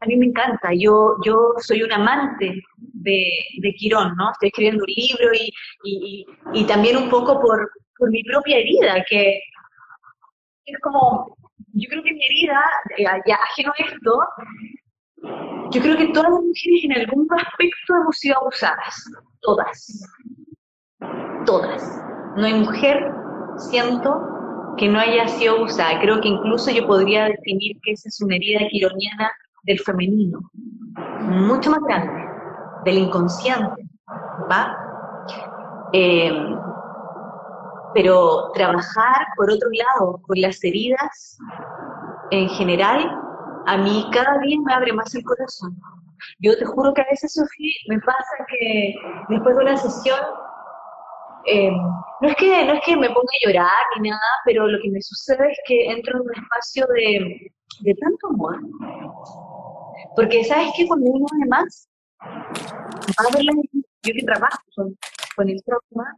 [0.00, 0.70] a mí me encanta.
[0.76, 3.24] Yo, yo soy un amante de,
[3.58, 4.32] de Quirón, ¿no?
[4.32, 5.52] Estoy escribiendo un libro y,
[5.84, 9.40] y, y también un poco por, por mi propia herida, que
[10.64, 11.36] es como,
[11.72, 12.60] yo creo que mi herida,
[12.96, 14.20] eh, ya ajeno a esto,
[15.70, 19.04] yo creo que todas las mujeres en algún aspecto hemos sido abusadas,
[19.40, 20.02] todas,
[21.46, 22.02] todas.
[22.36, 23.12] No hay mujer,
[23.56, 24.30] siento,
[24.76, 26.00] que no haya sido abusada.
[26.00, 29.30] Creo que incluso yo podría definir que esa es una herida quironiana
[29.64, 30.40] del femenino,
[31.20, 32.24] mucho más grande,
[32.84, 33.88] del inconsciente,
[34.50, 34.76] ¿va?
[35.92, 36.32] Eh,
[37.94, 41.38] pero trabajar, por otro lado, con las heridas
[42.30, 43.10] en general,
[43.66, 45.76] a mí cada día me abre más el corazón.
[46.38, 48.94] Yo te juro que a veces, Sofía, me pasa que
[49.28, 50.18] después de una sesión,
[51.46, 54.78] eh, no, es que, no es que me ponga a llorar ni nada, pero lo
[54.82, 58.60] que me sucede es que entro en un espacio de, de tanto amor.
[60.16, 60.86] Porque, ¿sabes qué?
[60.86, 61.88] Cuando uno además
[62.22, 63.44] va a ver
[64.02, 64.98] yo que trabajo con,
[65.36, 66.16] con el trauma,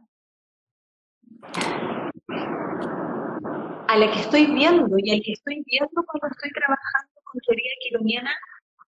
[3.87, 7.71] a la que estoy viendo y al que estoy viendo cuando estoy trabajando con teoría
[7.81, 8.31] quironiana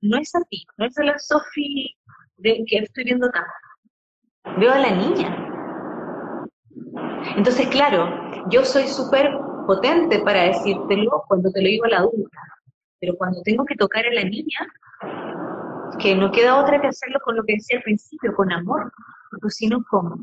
[0.01, 1.95] no es a ti, no es a la Sofi
[2.37, 3.45] de que estoy viendo acá.
[4.57, 5.50] Veo a la niña.
[7.35, 8.09] Entonces, claro,
[8.49, 9.29] yo soy súper
[9.65, 12.39] potente para decírtelo cuando te lo digo a la adulta,
[12.99, 14.59] pero cuando tengo que tocar a la niña,
[15.99, 18.91] que no queda otra que hacerlo con lo que decía al principio, con amor,
[19.29, 20.15] porque si no, ¿cómo?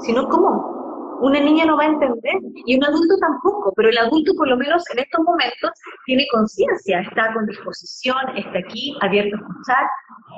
[0.00, 1.18] Si no, ¿cómo?
[1.20, 2.34] Una niña no va a entender
[2.66, 5.70] y un adulto tampoco, pero el adulto por lo menos en estos momentos
[6.06, 9.86] tiene conciencia, está con disposición, está aquí, abierto a escuchar,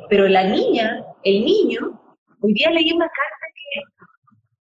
[0.09, 1.99] pero la niña, el niño,
[2.41, 3.46] hoy día leí una carta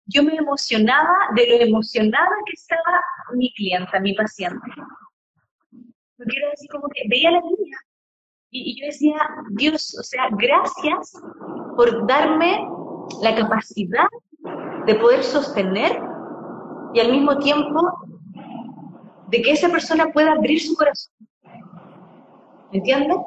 [0.06, 3.01] yo me emocionaba de lo emocionada que estaba
[3.36, 4.60] mi clienta, mi paciente.
[6.18, 7.78] Porque era así como que veía a la niña
[8.51, 9.16] y, y yo decía,
[9.51, 11.14] Dios, o sea, gracias
[11.76, 12.68] por darme
[13.22, 14.08] la capacidad
[14.86, 15.99] de poder sostener
[16.93, 17.82] y al mismo tiempo
[19.30, 21.14] de que esa persona pueda abrir su corazón.
[22.72, 23.18] ¿Me entiendes?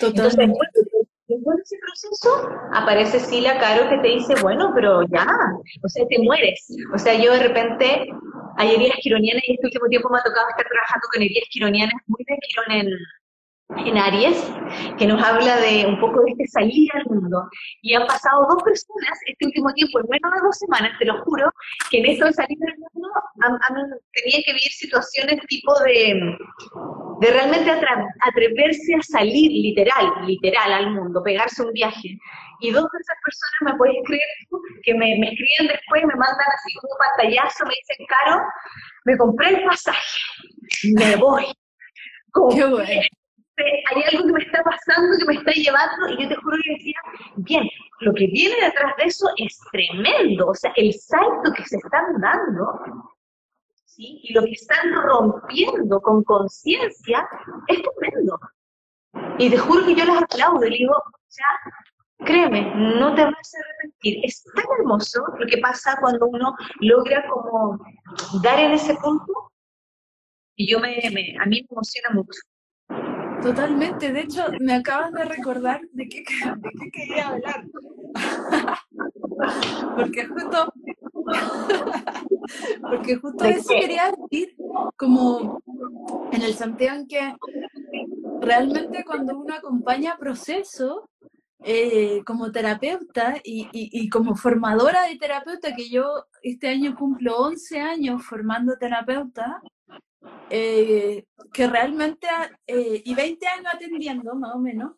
[0.00, 0.36] Entonces,
[1.28, 5.26] después de ese proceso, aparece Sila Caro que te dice, bueno, pero ya,
[5.82, 6.66] o sea, te mueres.
[6.94, 8.08] O sea, yo de repente
[8.56, 11.94] hay heridas quironianas y este último tiempo me ha tocado estar trabajando con heridas quironianas
[12.06, 12.88] muy de Quirón en,
[13.76, 14.50] en Aries,
[14.98, 17.48] que nos habla de un poco de este salir al mundo.
[17.82, 21.22] Y han pasado dos personas este último tiempo, en menos de dos semanas, te lo
[21.24, 21.50] juro,
[21.90, 23.08] que en esto de salir al mundo
[23.42, 23.58] han,
[24.12, 26.36] tenían que vivir situaciones tipo de,
[27.20, 32.16] de realmente atreverse a salir literal, literal al mundo, pegarse un viaje.
[32.60, 34.22] Y dos de esas personas, me puedes creer,
[34.82, 38.42] que me, me escriben después, me mandan así como un pantallazo, me dicen, Caro,
[39.04, 40.20] me compré el pasaje,
[40.96, 41.44] me voy.
[42.54, 42.78] Qué bueno
[43.64, 46.72] hay algo que me está pasando, que me está llevando, y yo te juro que
[46.74, 47.00] decía,
[47.36, 47.68] bien,
[48.00, 52.20] lo que viene detrás de eso es tremendo, o sea, el salto que se están
[52.20, 52.64] dando,
[53.84, 54.20] ¿sí?
[54.22, 57.28] y lo que están rompiendo con conciencia,
[57.66, 58.38] es tremendo.
[59.38, 60.94] Y te juro que yo las aplaudo, y digo,
[61.28, 61.46] sea,
[62.24, 64.24] créeme, no te vas a arrepentir.
[64.24, 67.78] Es tan hermoso lo que pasa cuando uno logra como
[68.42, 69.32] dar en ese punto,
[70.56, 72.40] y yo me, me a mí me emociona mucho.
[73.42, 76.24] Totalmente, de hecho, me acabas de recordar de qué,
[76.92, 77.66] quería hablar.
[79.96, 80.72] porque justo,
[82.82, 84.56] porque justo eso quería decir,
[84.96, 85.62] como
[86.32, 87.34] en el sentido en que
[88.40, 91.08] realmente cuando uno acompaña proceso,
[91.64, 97.80] eh, como terapeuta y, y, como formadora de terapeuta, que yo este año cumplo 11
[97.80, 99.60] años formando terapeuta,
[100.50, 102.26] eh, que realmente,
[102.66, 104.92] eh, y 20 años atendiendo más o menos,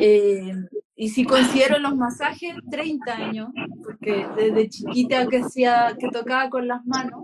[0.00, 0.52] eh,
[0.94, 3.48] y si considero los masajes, 30 años,
[3.82, 7.22] porque desde chiquita que, hacía, que tocaba con las manos,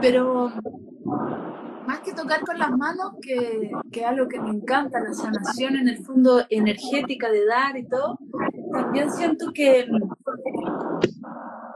[0.00, 0.52] pero
[1.86, 5.88] más que tocar con las manos, que, que algo que me encanta, la sanación en
[5.88, 8.18] el fondo energética de dar y todo,
[8.72, 9.86] también siento que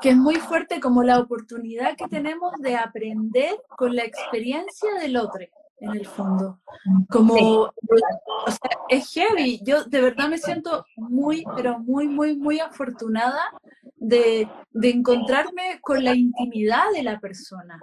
[0.01, 5.17] que es muy fuerte como la oportunidad que tenemos de aprender con la experiencia del
[5.17, 5.45] otro,
[5.79, 6.61] en el fondo.
[7.09, 9.61] Como, o sea, es heavy.
[9.63, 13.53] Yo de verdad me siento muy, pero muy, muy, muy afortunada
[13.97, 17.79] de, de encontrarme con la intimidad de la persona,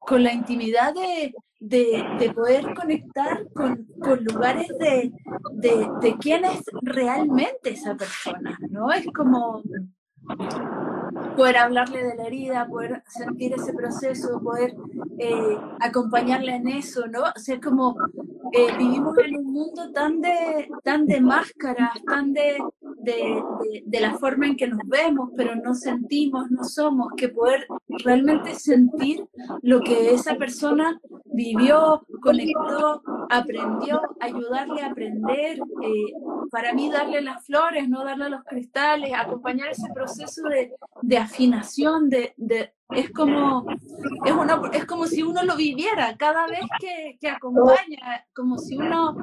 [0.00, 5.12] con la intimidad de, de, de poder conectar con, con lugares de,
[5.52, 8.90] de, de quién es realmente esa persona, ¿no?
[8.90, 9.62] Es como
[11.36, 14.74] poder hablarle de la herida, poder sentir ese proceso, poder
[15.18, 17.22] eh, acompañarle en eso, ¿no?
[17.22, 17.96] O sea, como
[18.52, 22.58] eh, vivimos en un mundo tan de, tan de máscaras, tan de,
[22.98, 27.66] de, de, la forma en que nos vemos, pero no sentimos, no somos, que poder
[28.04, 29.24] realmente sentir
[29.62, 31.00] lo que esa persona
[31.32, 36.12] vivió, conectó, aprendió, ayudarle a aprender, eh,
[36.50, 42.08] para mí darle las flores, no darle los cristales, acompañar ese proceso de, de afinación,
[42.08, 43.66] de, de, es como
[44.24, 48.76] es, una, es como si uno lo viviera cada vez que, que acompaña, como si
[48.76, 49.16] uno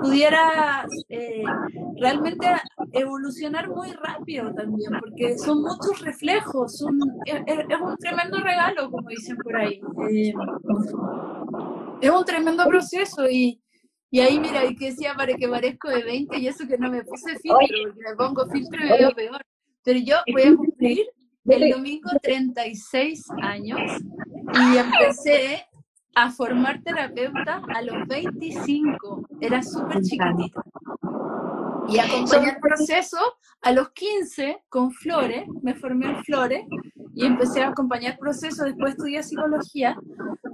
[0.00, 1.42] pudiera eh,
[1.98, 2.46] realmente
[2.92, 6.84] evolucionar muy rápido también, porque son muchos reflejos,
[7.26, 9.80] es, es, un tremendo regalo, como dicen por ahí.
[10.10, 10.32] Eh,
[12.00, 13.60] es un tremendo proceso y,
[14.10, 16.90] y ahí mira, y que decía para que parezco de 20 y eso que no
[16.90, 19.40] me puse filtro, porque me pongo filtro y me veo peor.
[19.84, 21.06] Pero yo voy a cumplir
[21.46, 23.80] el domingo 36 años
[24.54, 25.66] y empecé
[26.14, 29.28] a formar terapeuta a los 25.
[29.40, 30.62] Era súper chiquitita.
[31.88, 33.18] Y acompañé el proceso
[33.62, 36.64] a los 15 con Flores, me formé en Flores
[37.14, 39.96] y empecé a acompañar el proceso, después estudié psicología,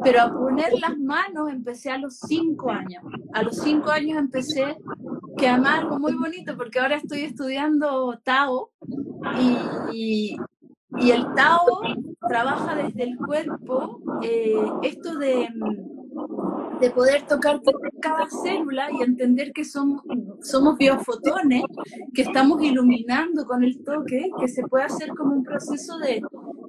[0.02, 3.02] pero a poner las manos empecé a los 5 años.
[3.34, 4.76] A los 5 años empecé,
[5.36, 8.70] que además algo muy bonito, porque ahora estoy estudiando Tao
[9.92, 10.36] y,
[10.98, 11.82] y el Tao
[12.28, 15.48] trabaja desde el cuerpo eh, esto de,
[16.80, 17.60] de, poder tocar
[18.00, 20.02] cada célula y entender que somos,
[20.42, 21.62] somos biofotones,
[22.14, 26.22] que estamos iluminando con el toque, que se puede hacer como un proceso de,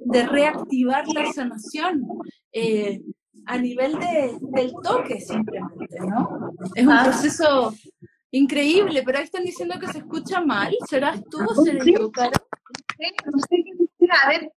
[0.06, 2.06] de reactivar la sanación.
[2.52, 3.00] Eh,
[3.46, 6.52] a nivel de, del toque simplemente, ¿no?
[6.74, 7.04] Es un ah.
[7.04, 7.72] proceso
[8.30, 10.76] increíble, pero ahí están diciendo que se escucha mal.
[10.86, 12.32] ¿Serás tú o seré yo, Caro?
[13.32, 13.72] No sé qué
[14.10, 14.52] a ver,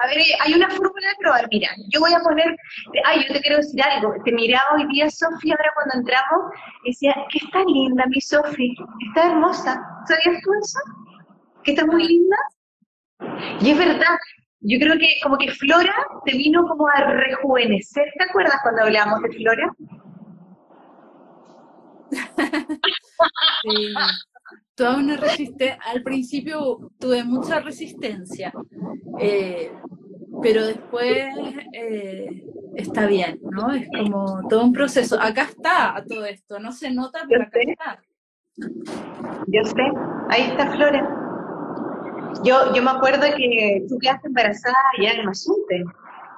[0.00, 1.46] a ver, hay una fórmula de probar.
[1.50, 2.56] Mira, yo voy a poner,
[3.04, 4.14] ay, yo te quiero decir algo.
[4.24, 6.52] Te miraba hoy día Sofía, ahora cuando entramos,
[6.84, 8.72] decía, que está linda mi Sofía,
[9.08, 9.80] está hermosa.
[10.06, 10.78] ¿Sabías tú eso?
[11.64, 12.36] Que está muy linda.
[13.60, 14.16] Y es verdad,
[14.60, 15.94] yo creo que como que Flora
[16.24, 18.10] te vino como a rejuvenecer.
[18.18, 19.70] ¿Te acuerdas cuando hablábamos de Flora?
[23.62, 23.94] sí
[24.80, 28.50] toda una resistencia, al principio tuve mucha resistencia,
[29.18, 29.70] eh,
[30.40, 31.28] pero después
[31.74, 33.74] eh, está bien, ¿no?
[33.74, 35.20] Es como todo un proceso.
[35.20, 38.02] Acá está todo esto, no se nota, pero acá está.
[39.48, 39.82] Yo sé,
[40.30, 41.14] ahí está Flora.
[42.42, 45.84] Yo, yo me acuerdo que tú quedaste embarazada allá en Mazunte.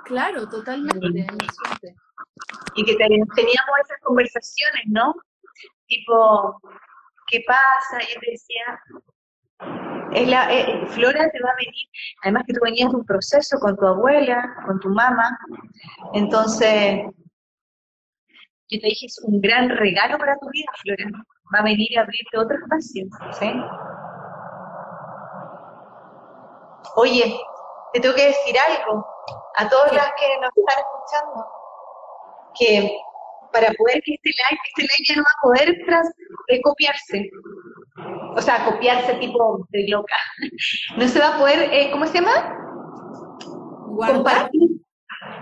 [0.04, 1.94] Claro, totalmente, en Mazunte.
[2.74, 5.14] Y que teníamos esas conversaciones, ¿no?
[5.86, 6.58] Tipo,
[7.32, 8.02] ¿qué pasa?
[8.02, 8.80] Y él decía,
[10.12, 11.88] es la, eh, Flora te va a venir,
[12.22, 15.38] además que tú venías de un proceso con tu abuela, con tu mamá,
[16.12, 17.00] entonces
[18.68, 21.24] yo te dije, es un gran regalo para tu vida, Flora,
[21.54, 23.06] va a venir a abrirte otro espacio,
[23.38, 23.52] ¿sí?
[26.96, 27.40] Oye,
[27.94, 29.06] te tengo que decir algo
[29.56, 31.46] a todas las que nos están escuchando,
[32.58, 32.98] que
[33.52, 36.08] para poder que este live, este live ya no va a poder tras,
[36.48, 37.30] eh, copiarse.
[38.36, 40.16] O sea, copiarse tipo de loca.
[40.96, 42.58] No se va a poder, eh, ¿cómo se llama?
[43.88, 44.50] Guardar.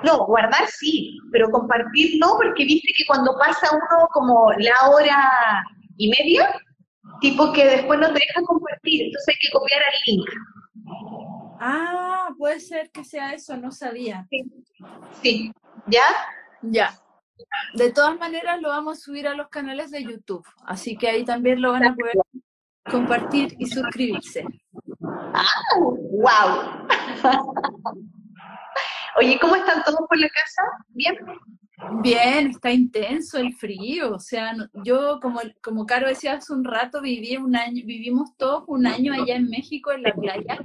[0.04, 5.64] No, guardar sí, pero compartir no, porque viste que cuando pasa uno como la hora
[5.96, 6.54] y media,
[7.20, 10.28] tipo que después no te deja compartir, entonces hay que copiar el link.
[11.61, 14.26] Ah, puede ser que sea eso, no sabía.
[14.30, 14.44] Sí,
[15.22, 15.52] sí.
[15.86, 16.04] ¿ya?
[16.62, 16.94] Ya.
[17.74, 21.24] De todas maneras, lo vamos a subir a los canales de YouTube, así que ahí
[21.24, 22.14] también lo van a poder
[22.91, 24.45] compartir y suscribirse.
[25.34, 25.45] ¡Ah!
[25.78, 26.88] ¡Wow!
[29.16, 30.62] Oye, ¿cómo están todos por la casa?
[30.88, 31.16] ¿Bien?
[32.03, 34.55] Bien, está intenso el frío, o sea,
[34.85, 39.12] yo como, como Caro decía hace un rato, viví un año, vivimos todos un año
[39.12, 40.59] allá en México en la playa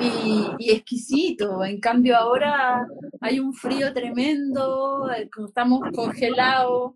[0.00, 2.86] y, y exquisito, en cambio ahora
[3.20, 6.92] hay un frío tremendo, eh, estamos congelados,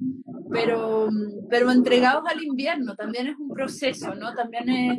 [0.50, 1.08] pero,
[1.48, 4.34] pero entregados al invierno, también es un proceso, ¿no?
[4.34, 4.98] También es,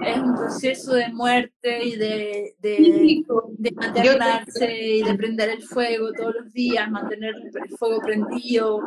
[0.00, 3.24] es un proceso de muerte y de, de,
[3.58, 8.80] de maternarse y de prender el fuego todos los días, mantener el fuego prendido.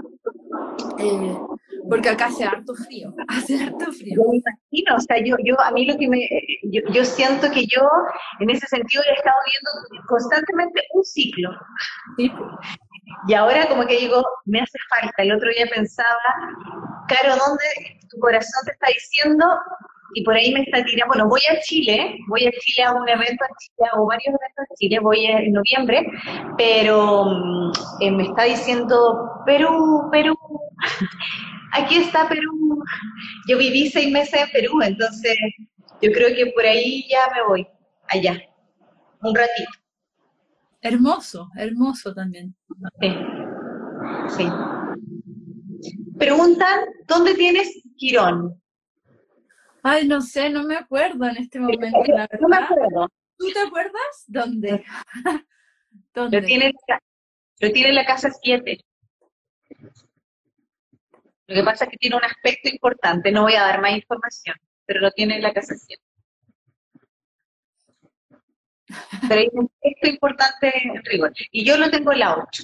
[1.00, 1.38] Eh,
[1.90, 4.16] porque acá hace harto frío, hace harto frío.
[4.18, 6.28] Yo me imagino, o sea, yo, yo, a mí lo que me,
[6.64, 7.82] yo, yo siento que yo,
[8.40, 11.50] en ese sentido, he estado viendo constantemente un ciclo.
[12.18, 12.32] Sí.
[13.28, 15.24] Y ahora como que digo, me hace falta.
[15.24, 16.08] El otro día pensaba,
[17.08, 17.66] Caro, ¿dónde
[18.10, 19.46] tu corazón te está diciendo?
[20.16, 23.08] Y por ahí me está tirando, bueno, voy a Chile, voy a Chile a un
[23.08, 26.06] evento en Chile, o varios eventos en Chile, voy en noviembre,
[26.58, 30.36] pero mm, eh, me está diciendo, Perú, Perú,
[31.74, 32.84] aquí está Perú.
[33.48, 35.38] Yo viví seis meses en Perú, entonces
[36.02, 37.68] yo creo que por ahí ya me voy,
[38.08, 38.42] allá,
[39.22, 39.72] un ratito.
[40.82, 42.56] Hermoso, hermoso también.
[43.02, 43.16] Sí.
[44.38, 44.50] sí.
[46.18, 48.60] Preguntan, ¿dónde tienes Quirón?
[49.90, 52.40] Ay, no sé, no me acuerdo en este momento, la verdad.
[52.40, 53.10] No me acuerdo.
[53.38, 54.24] ¿Tú te acuerdas?
[54.28, 54.86] ¿Dónde?
[56.14, 56.42] ¿Dónde?
[56.42, 56.74] Lo tiene,
[57.60, 58.86] lo tiene en la casa 7.
[61.48, 64.56] Lo que pasa es que tiene un aspecto importante, no voy a dar más información,
[64.86, 66.04] pero lo tiene en la casa 7.
[69.28, 71.34] Pero hay un aspecto importante en rigor.
[71.52, 72.64] Y yo lo tengo en la 8.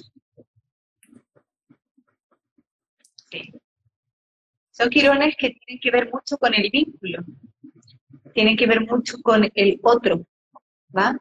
[4.76, 7.18] Son quirones que tienen que ver mucho con el vínculo,
[8.34, 10.26] tienen que ver mucho con el otro,
[10.96, 11.18] ¿va?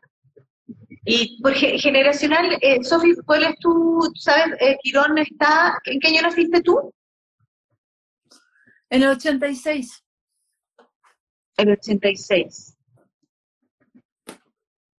[1.06, 6.08] Y por ge- generacional, eh, Sofi, ¿cuál es tu, sabes, eh, Quirón está, ¿en qué
[6.10, 6.94] año naciste tú?
[8.90, 10.04] En el 86.
[11.58, 12.76] El 86.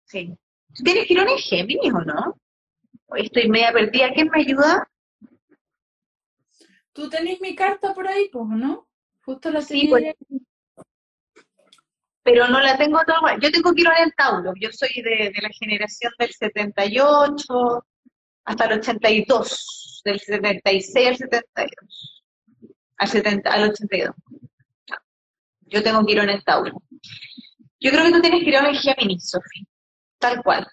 [0.07, 0.35] Sí.
[0.75, 2.41] ¿Tú tienes Quirón en Géminis o no?
[3.17, 4.89] Estoy media perdida, ¿quién me ayuda?
[6.97, 8.89] ¿Tú tenés mi carta por ahí, pues, no?
[9.23, 10.43] Justo la Sí, tenía pues.
[12.23, 13.39] pero no la tengo toda.
[13.39, 17.87] Yo tengo Quirón en Tauro, yo soy de, de la generación del 78
[18.47, 22.25] hasta el 82, del 76 al 72,
[22.97, 24.15] al, 70, al 82.
[25.67, 26.83] Yo tengo Quirón en Tauro.
[27.79, 29.67] Yo creo que tú tienes Quirón en Géminis, Sofi,
[30.19, 30.67] tal cual.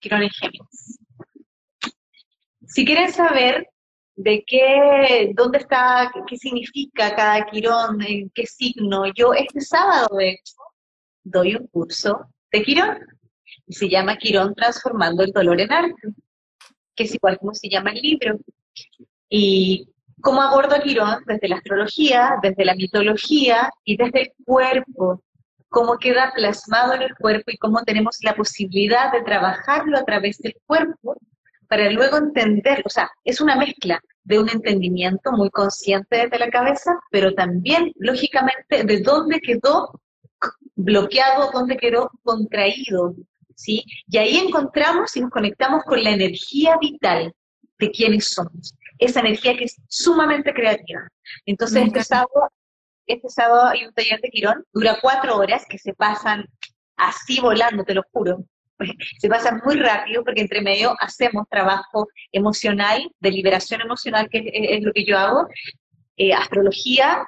[0.00, 0.98] Quirón en Géminis.
[2.66, 3.68] Si quieren saber
[4.16, 9.04] de qué, dónde está, qué, significa cada quirón, en qué signo.
[9.14, 10.54] Yo este sábado, de hecho,
[11.24, 12.98] doy un curso de quirón
[13.66, 16.08] y se llama Quirón Transformando el Dolor en Arte,
[16.94, 18.38] que es igual como se llama el libro.
[19.28, 19.88] Y
[20.20, 25.22] cómo abordo Quirón desde la astrología, desde la mitología y desde el cuerpo,
[25.68, 30.38] cómo queda plasmado en el cuerpo y cómo tenemos la posibilidad de trabajarlo a través
[30.38, 31.16] del cuerpo
[31.72, 32.82] para luego entenderlo.
[32.84, 37.92] O sea, es una mezcla de un entendimiento muy consciente desde la cabeza, pero también,
[37.96, 39.98] lógicamente, de dónde quedó
[40.74, 43.14] bloqueado, dónde quedó contraído,
[43.54, 43.86] ¿sí?
[44.06, 47.32] Y ahí encontramos y nos conectamos con la energía vital
[47.78, 51.08] de quienes somos, esa energía que es sumamente creativa.
[51.46, 52.50] Entonces, este sábado,
[53.06, 56.44] este sábado hay un taller de Quirón, dura cuatro horas, que se pasan
[56.96, 58.44] así volando, te lo juro.
[59.18, 64.82] Se pasan muy rápido porque entre medio hacemos trabajo emocional, de liberación emocional, que es,
[64.82, 65.46] lo que yo hago,
[66.16, 67.26] eh, astrología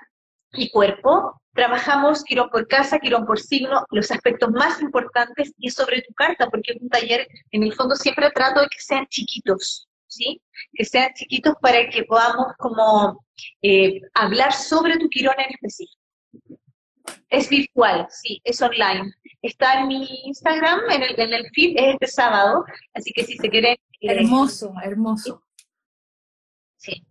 [0.52, 1.40] y cuerpo.
[1.54, 6.48] Trabajamos Quirón por casa, Quirón por signo, los aspectos más importantes y sobre tu carta,
[6.50, 10.42] porque es un taller, en el fondo siempre trato de que sean chiquitos, ¿sí?
[10.72, 13.24] Que sean chiquitos para que podamos como
[13.62, 16.03] eh, hablar sobre tu Quirón en específico.
[17.28, 19.12] Es virtual, sí, es online.
[19.42, 22.64] Está en mi Instagram, en el, en el feed, es este sábado,
[22.94, 23.74] así que si se quieren...
[23.74, 25.42] eh, Hermoso, hermoso.
[26.76, 27.06] Sí.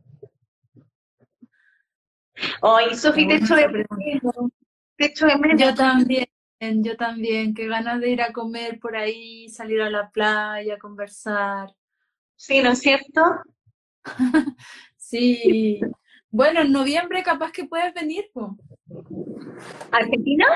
[2.61, 4.51] Ay, Sofi, te echo de menos.
[4.97, 5.61] Te echo de menos.
[5.61, 6.27] Yo también,
[6.59, 7.53] yo también.
[7.53, 11.69] Qué ganas de ir a comer por ahí, salir a la playa, conversar.
[12.35, 13.21] Sí, ¿no es cierto?
[14.97, 15.79] Sí.
[16.33, 18.57] Bueno, en noviembre capaz que puedes venir, po.
[19.91, 20.47] ¿Argentina?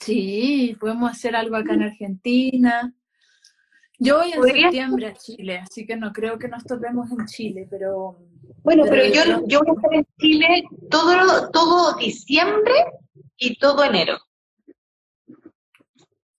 [0.00, 2.94] Sí, podemos hacer algo acá en Argentina.
[3.98, 7.66] Yo voy en septiembre a Chile, así que no creo que nos topemos en Chile,
[7.68, 8.20] pero
[8.62, 12.74] Bueno, Pero pero yo, yo- voy a estar en Chile todo, todo diciembre
[13.36, 14.16] y todo enero.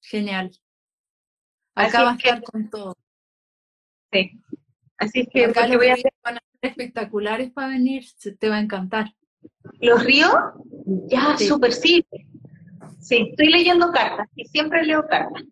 [0.01, 0.49] genial.
[1.75, 2.95] Así Acá va a que- estar con todo.
[4.13, 4.31] Sí.
[4.97, 8.49] Así es que, Acá voy a ríos van a ser espectaculares para venir, se te
[8.49, 9.13] va a encantar.
[9.79, 10.33] ¿Los ríos?
[11.07, 12.05] Ya, súper, sí.
[12.99, 15.43] Sí, estoy leyendo cartas y siempre leo cartas.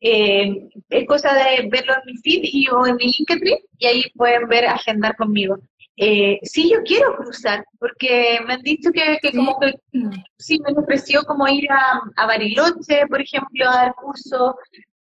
[0.00, 4.02] Eh, es cosa de verlo en mi feed y, o en mi Linktree y ahí
[4.14, 5.58] pueden ver, agendar conmigo.
[5.96, 9.74] Eh, sí, yo quiero cruzar, porque me han dicho que, que como que
[10.38, 14.56] sí me ofreció como ir a, a Bariloche, por ejemplo, a dar curso,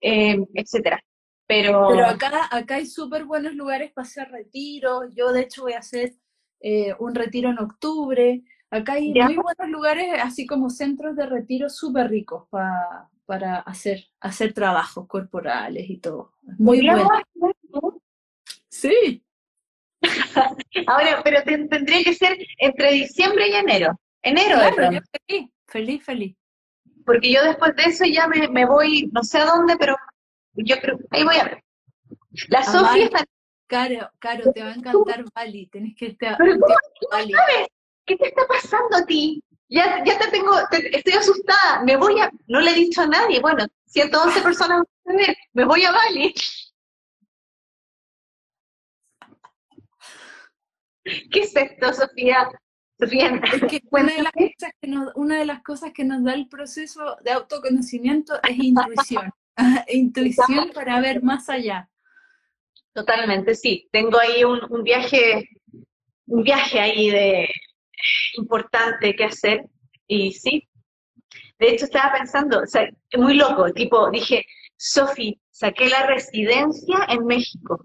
[0.01, 0.99] eh, etcétera.
[1.49, 5.07] Pero, Pero acá, acá hay súper buenos lugares para hacer retiros.
[5.15, 6.13] Yo, de hecho, voy a hacer
[6.61, 8.43] eh, un retiro en octubre.
[8.71, 9.25] Acá hay Ya.
[9.25, 15.07] muy buenos lugares, así como centros de retiro súper ricos pa- para hacer, hacer trabajos
[15.09, 16.33] corporales y todo.
[16.59, 17.09] Muy bueno.
[18.69, 19.25] Sí,
[20.87, 23.99] Ahora, pero te- tendría que ser entre diciembre y enero.
[24.23, 26.37] Enero claro, yo feliz, feliz, feliz.
[27.05, 29.97] Porque yo después de eso ya me, me voy, no sé a dónde, pero
[30.65, 31.65] yo creo, ahí voy a ver.
[32.49, 33.25] La Sofía está,
[33.67, 35.67] Caro, Caro, te va a encantar Bali.
[35.67, 36.75] Tenés que estar pero ¿cómo
[37.11, 37.33] Bali.
[37.33, 37.69] sabes?
[38.07, 39.43] ¿Qué te está pasando a ti?
[39.69, 43.07] Ya, ya te tengo, te- estoy asustada, me voy a, no le he dicho a
[43.07, 46.35] nadie, bueno, 111 personas van a ver, me voy a Bali.
[51.31, 52.49] ¿Qué es esto, Sofía?
[52.99, 56.25] Sofía, Es que una de, las cosas que nos, una de las cosas que nos
[56.25, 59.31] da el proceso de autoconocimiento es intuición.
[59.89, 61.89] intuición para ver más allá.
[62.93, 63.89] Totalmente, sí.
[63.93, 65.49] Tengo ahí un, un viaje,
[66.27, 67.49] un viaje ahí de
[68.37, 69.65] importante que hacer.
[70.07, 70.69] Y sí.
[71.59, 77.27] De hecho, estaba pensando, o sea, muy loco, tipo, dije, Sofi, saqué la residencia en
[77.27, 77.85] México.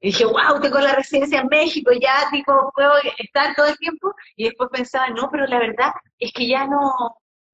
[0.00, 4.12] Y dije, wow, tengo la residencia en México, ya, tipo, puedo estar todo el tiempo.
[4.36, 6.92] Y después pensaba, no, pero la verdad es que ya no,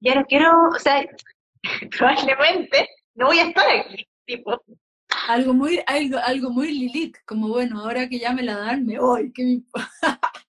[0.01, 1.05] ya no quiero, o sea,
[1.99, 4.63] probablemente no voy a estar aquí, tipo.
[5.29, 8.99] Algo muy, algo, algo muy Lilith, como bueno, ahora que ya me la dan, me
[8.99, 9.33] voy.
[9.33, 9.91] ¿qué me importa?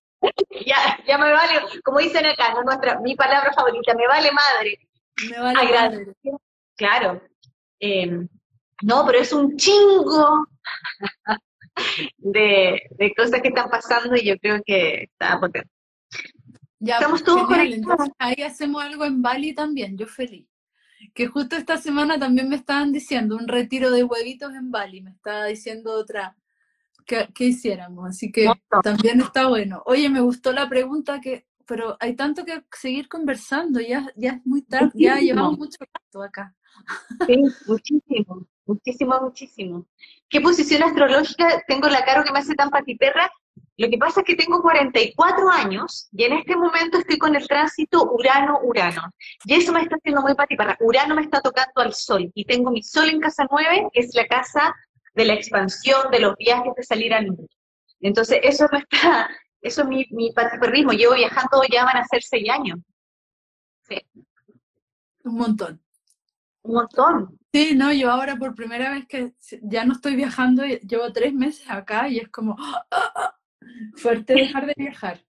[0.65, 4.79] Ya, ya me vale, como dicen acá, no nuestra, mi palabra favorita, me vale madre.
[5.29, 6.05] Me vale Ay, madre.
[6.77, 7.21] Claro.
[7.81, 8.25] Eh,
[8.83, 10.47] no, pero es un chingo
[12.17, 15.69] de, de cosas que están pasando y yo creo que está potente.
[16.79, 17.67] Ya, Estamos pues, todos genial.
[17.67, 17.99] conectados.
[18.07, 20.47] Entonces ahí hacemos algo en Bali también, yo feliz.
[21.13, 25.11] Que justo esta semana también me estaban diciendo un retiro de huevitos en Bali, me
[25.11, 26.35] estaba diciendo otra
[27.05, 28.49] que, que hiciéramos, así que
[28.81, 29.83] también está bueno.
[29.85, 34.45] Oye, me gustó la pregunta que, pero hay tanto que seguir conversando, ya, ya es
[34.45, 36.55] muy tarde, ya llevamos mucho rato acá.
[37.27, 39.87] Sí, muchísimo, muchísimo, muchísimo.
[40.29, 43.31] ¿Qué posición astrológica tengo la caro que me hace tan patiperra?
[43.77, 47.47] Lo que pasa es que tengo 44 años y en este momento estoy con el
[47.47, 49.09] tránsito Urano-Urano.
[49.45, 50.77] Y eso me está haciendo muy patiperra.
[50.79, 54.13] Urano me está tocando al Sol y tengo mi Sol en casa 9, que es
[54.13, 54.75] la casa
[55.15, 57.47] de la expansión, de los viajes, de salir al mundo.
[57.99, 59.29] Entonces, eso me está,
[59.61, 60.91] eso es mi, mi patiperrismo.
[60.91, 62.79] Llevo viajando, ya van a ser seis años.
[63.87, 63.97] Sí,
[65.23, 65.81] Un montón.
[66.61, 67.39] un montón.
[67.51, 71.69] Sí, no, yo ahora por primera vez que ya no estoy viajando, llevo tres meses
[71.69, 73.35] acá y es como ¡ah, ah, ah!
[73.95, 75.19] Fuerte dejar de viajar.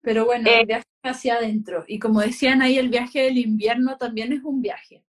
[0.00, 0.60] Pero bueno, Eh.
[0.60, 1.84] el viaje hacia adentro.
[1.88, 5.02] Y como decían ahí, el viaje del invierno también es un viaje.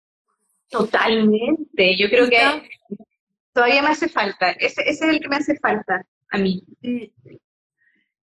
[0.70, 1.96] Totalmente.
[1.96, 2.38] Yo creo que
[3.52, 4.50] todavía me hace falta.
[4.52, 6.64] Ese, ese es el que me hace falta a mí.
[6.82, 7.12] Sí.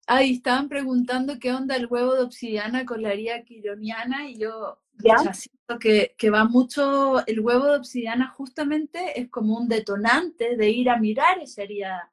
[0.07, 4.79] Ahí estaban preguntando qué onda el huevo de obsidiana con la herida quironiana y yo
[4.99, 5.17] ¿Ya?
[5.33, 10.71] siento que, que va mucho, el huevo de obsidiana justamente es como un detonante de
[10.71, 12.12] ir a mirar esa herida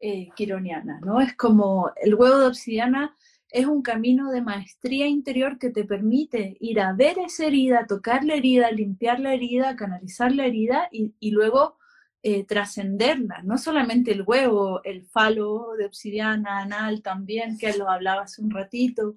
[0.00, 1.20] eh, quironiana, ¿no?
[1.20, 3.14] Es como el huevo de obsidiana
[3.50, 8.24] es un camino de maestría interior que te permite ir a ver esa herida, tocar
[8.24, 11.76] la herida, limpiar la herida, canalizar la herida y, luego
[12.22, 18.22] eh, trascenderla, no solamente el huevo, el falo de obsidiana, anal también, que lo hablaba
[18.22, 19.16] hace un ratito.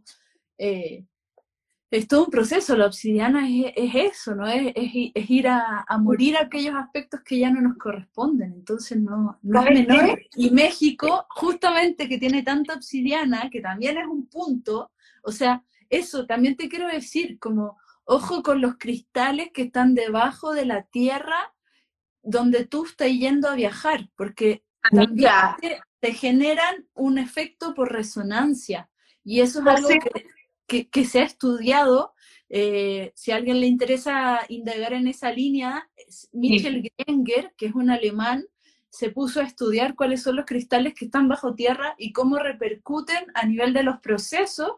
[0.57, 1.05] eh,
[1.98, 4.48] es todo un proceso, la obsidiana es, es eso, ¿no?
[4.48, 8.99] Es, es, es ir a, a, morir aquellos aspectos que ya no nos corresponden, entonces
[8.99, 10.20] no, no es menor.
[10.36, 14.91] Y México, justamente que tiene tanta obsidiana, que también es un punto,
[15.22, 20.52] o sea, eso también te quiero decir, como ojo con los cristales que están debajo
[20.53, 21.53] de la tierra
[22.24, 28.90] donde tú estás yendo a viajar, porque también te, te, generan un efecto por resonancia.
[29.24, 30.26] Y eso es algo que,
[30.74, 32.14] que, que se ha estudiado.
[32.50, 35.88] Eh, si a alguien le interesa indagar en esa línea,
[36.32, 38.45] Michel Grenger, que es un alemán,
[38.90, 43.26] se puso a estudiar cuáles son los cristales que están bajo tierra y cómo repercuten
[43.34, 44.72] a nivel de los procesos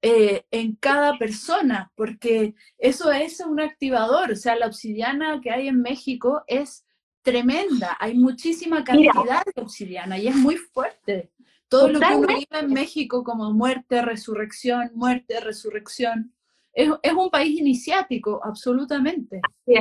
[0.00, 4.32] eh, en cada persona, porque eso es un activador.
[4.32, 6.86] O sea, la obsidiana que hay en México es
[7.22, 9.42] tremenda, hay muchísima cantidad Mira.
[9.54, 11.30] de obsidiana y es muy fuerte.
[11.68, 16.34] Todo lo que uno vive en México como muerte, resurrección, muerte, resurrección,
[16.72, 19.40] es, es un país iniciático, absolutamente.
[19.66, 19.74] Sí.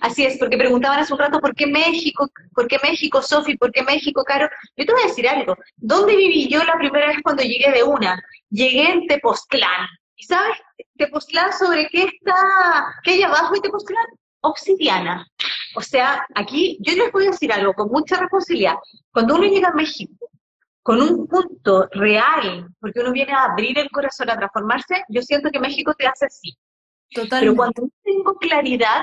[0.00, 3.72] Así es, porque preguntaban hace un rato por qué México, por qué México, Sofi, por
[3.72, 4.48] qué México, Caro.
[4.76, 5.56] Yo te voy a decir algo.
[5.76, 8.22] ¿Dónde viví yo la primera vez cuando llegué de una?
[8.50, 9.88] Llegué en Tepoztlán.
[10.16, 10.58] ¿Y sabes
[10.96, 14.06] Tepoztlán sobre qué está, qué hay abajo de Tepoztlán?
[14.42, 15.26] Obsidiana.
[15.74, 18.74] O sea, aquí yo les voy a decir algo con mucha responsabilidad.
[19.12, 20.19] Cuando uno llega a México
[20.90, 25.48] con un punto real, porque uno viene a abrir el corazón, a transformarse, yo siento
[25.48, 26.58] que México te hace así.
[27.14, 27.46] Totalmente.
[27.46, 29.02] Pero cuando tengo claridad,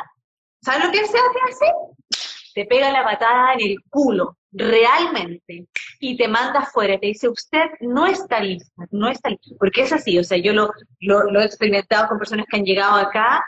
[0.62, 2.52] ¿sabes lo que se hace así?
[2.54, 5.70] Te pega la patada en el culo, realmente,
[6.02, 9.94] y te manda afuera, te dice, usted no está lista, no está lista, porque es
[9.94, 10.70] así, o sea, yo lo,
[11.00, 13.42] lo, he experimentado con personas que han llegado acá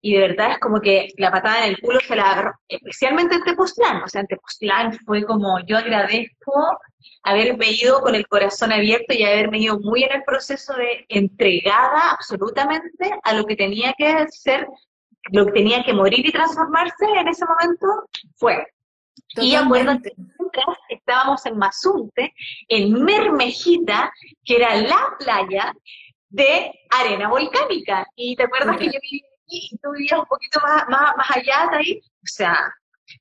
[0.00, 3.34] y de verdad es como que la patada en el culo se la agarró, especialmente
[3.36, 6.78] en Tepoztlán, o sea, en Tepoztlán fue como, yo agradezco
[7.22, 12.12] haberme ido con el corazón abierto y haberme ido muy en el proceso de entregada
[12.12, 14.66] absolutamente a lo que tenía que ser,
[15.32, 17.86] lo que tenía que morir y transformarse en ese momento,
[18.36, 18.66] fue.
[19.36, 20.14] Y acuérdate,
[20.88, 22.34] estábamos en Mazunte,
[22.68, 24.12] en Mermejita,
[24.44, 25.74] que era la playa
[26.28, 28.06] de arena volcánica.
[28.14, 31.68] Y te acuerdas que yo aquí y tú vivías un poquito más, más, más allá
[31.70, 32.00] de ahí.
[32.04, 32.72] O sea,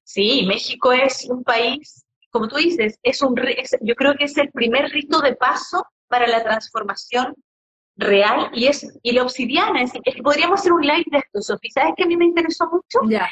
[0.04, 3.36] sí, México es un país como tú dices, es un,
[3.82, 7.36] yo creo que es el primer rito de paso para la transformación
[7.96, 11.72] real y es y la obsidiana, es, que podríamos hacer un live de esto, Sofía,
[11.74, 13.00] ¿sabes que a mí me interesó mucho?
[13.10, 13.28] Ya.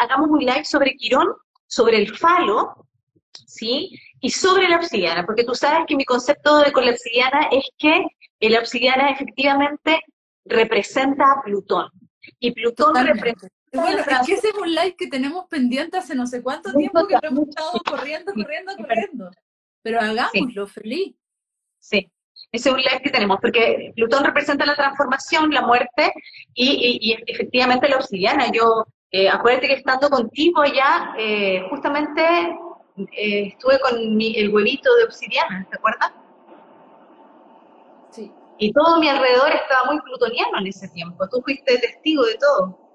[0.00, 1.28] Hagamos un live sobre Quirón,
[1.66, 2.88] sobre el falo,
[3.46, 3.96] ¿sí?
[4.20, 7.64] Y sobre la obsidiana, porque tú sabes que mi concepto de con la obsidiana es
[7.78, 8.04] que
[8.40, 10.00] la obsidiana efectivamente
[10.48, 11.90] representa a Plutón.
[12.40, 16.26] Y Plutón representa bueno, es que ese es un live que tenemos pendiente hace no
[16.26, 19.30] sé cuánto tiempo que lo hemos estado corriendo, corriendo, corriendo.
[19.82, 21.14] Pero hagámoslo, feliz.
[21.78, 22.10] Sí,
[22.50, 26.12] ese es un live que tenemos, porque Plutón representa la transformación, la muerte
[26.54, 28.50] y, efectivamente la obsidiana.
[28.50, 32.22] Yo, eh, acuérdate que estando contigo allá, eh, justamente
[33.16, 36.12] eh, estuve con el huevito de obsidiana, ¿te acuerdas?
[38.58, 41.28] Y todo mi alrededor estaba muy plutoniano en ese tiempo.
[41.30, 42.88] Tú fuiste testigo de todo.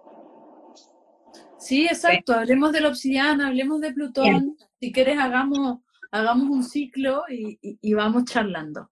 [1.57, 2.33] Sí, exacto.
[2.33, 4.57] Hablemos de la obsidiana, hablemos de Plutón.
[4.81, 5.79] Si quieres, hagamos,
[6.11, 8.89] hagamos un ciclo y, vamos charlando.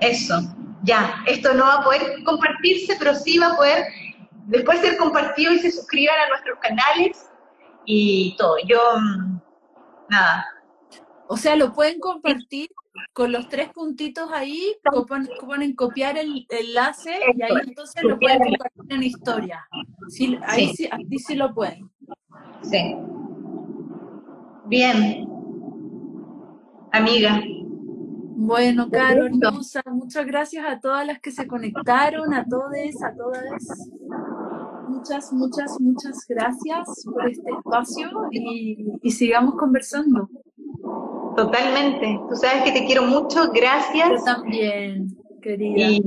[0.00, 0.34] Eso,
[0.82, 1.22] ya.
[1.26, 3.84] Esto no va a poder compartirse, pero sí va a poder
[4.46, 7.30] después ser compartido y se suscriban a nuestros canales
[7.84, 8.56] y todo.
[8.66, 9.40] Yo, mm,
[10.08, 10.46] nada.
[11.28, 12.70] O sea, lo pueden compartir
[13.12, 14.74] con los tres puntitos ahí,
[15.40, 19.68] ponen, copiar el enlace y ahí entonces lo pueden compartir en historia.
[20.08, 20.88] Sí, ahí sí.
[21.18, 21.90] sí, lo pueden.
[22.62, 22.96] Sí.
[24.66, 25.28] Bien.
[26.92, 27.42] Amiga.
[28.42, 29.28] Bueno, Caro,
[29.92, 32.72] muchas gracias a todas las que se conectaron, a todos,
[33.04, 33.90] a todas.
[34.88, 40.28] Muchas, muchas, muchas gracias por este espacio y sigamos conversando.
[41.36, 42.18] Totalmente.
[42.28, 43.50] Tú sabes que te quiero mucho.
[43.52, 44.08] Gracias.
[44.08, 45.08] Yo también,
[45.42, 45.90] querida.
[45.90, 46.02] Y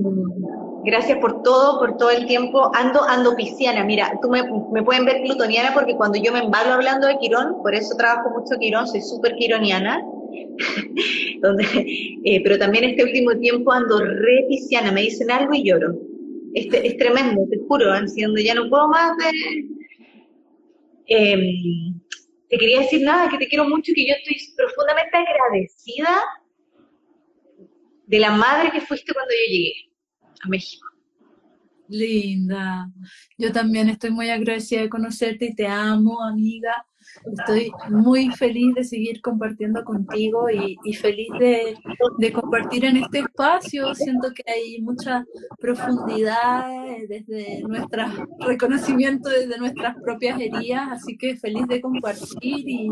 [0.83, 2.71] gracias por todo, por todo el tiempo.
[2.75, 3.83] Ando, ando pisciana.
[3.83, 7.61] Mira, tú me, me pueden ver plutoniana porque cuando yo me embalo hablando de Quirón,
[7.61, 10.01] por eso trabajo mucho Quirón, soy súper quironiana.
[11.41, 11.63] Donde,
[12.25, 14.91] eh, pero también este último tiempo ando re pisciana.
[14.91, 15.95] Me dicen algo y lloro.
[16.53, 19.65] Este, es tremendo, te juro, siendo ya no puedo más de...
[21.07, 21.93] Eh,
[22.53, 26.21] te quería decir nada, que te quiero mucho y que yo estoy profundamente agradecida
[28.05, 29.73] de la madre que fuiste cuando yo llegué
[30.39, 30.88] a México.
[31.88, 32.91] Linda.
[33.39, 36.85] Yo también estoy muy agradecida de conocerte y te amo, amiga.
[37.38, 43.94] Estoy muy feliz de seguir compartiendo contigo y, feliz de, compartir en este espacio.
[43.95, 45.26] Siento que hay mucha
[45.60, 46.68] profundidad
[47.07, 48.06] desde nuestro
[48.40, 52.90] reconocimiento, desde nuestras propias heridas, así que feliz de compartir y,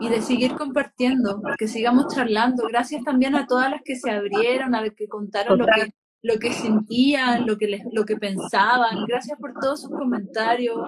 [0.00, 2.66] y de seguir compartiendo, que sigamos charlando.
[2.68, 6.38] Gracias también a todas las que se abrieron, a las que contaron lo que lo
[6.38, 9.04] que sentían, lo que, les, lo que pensaban.
[9.06, 10.78] Gracias por todos sus comentarios.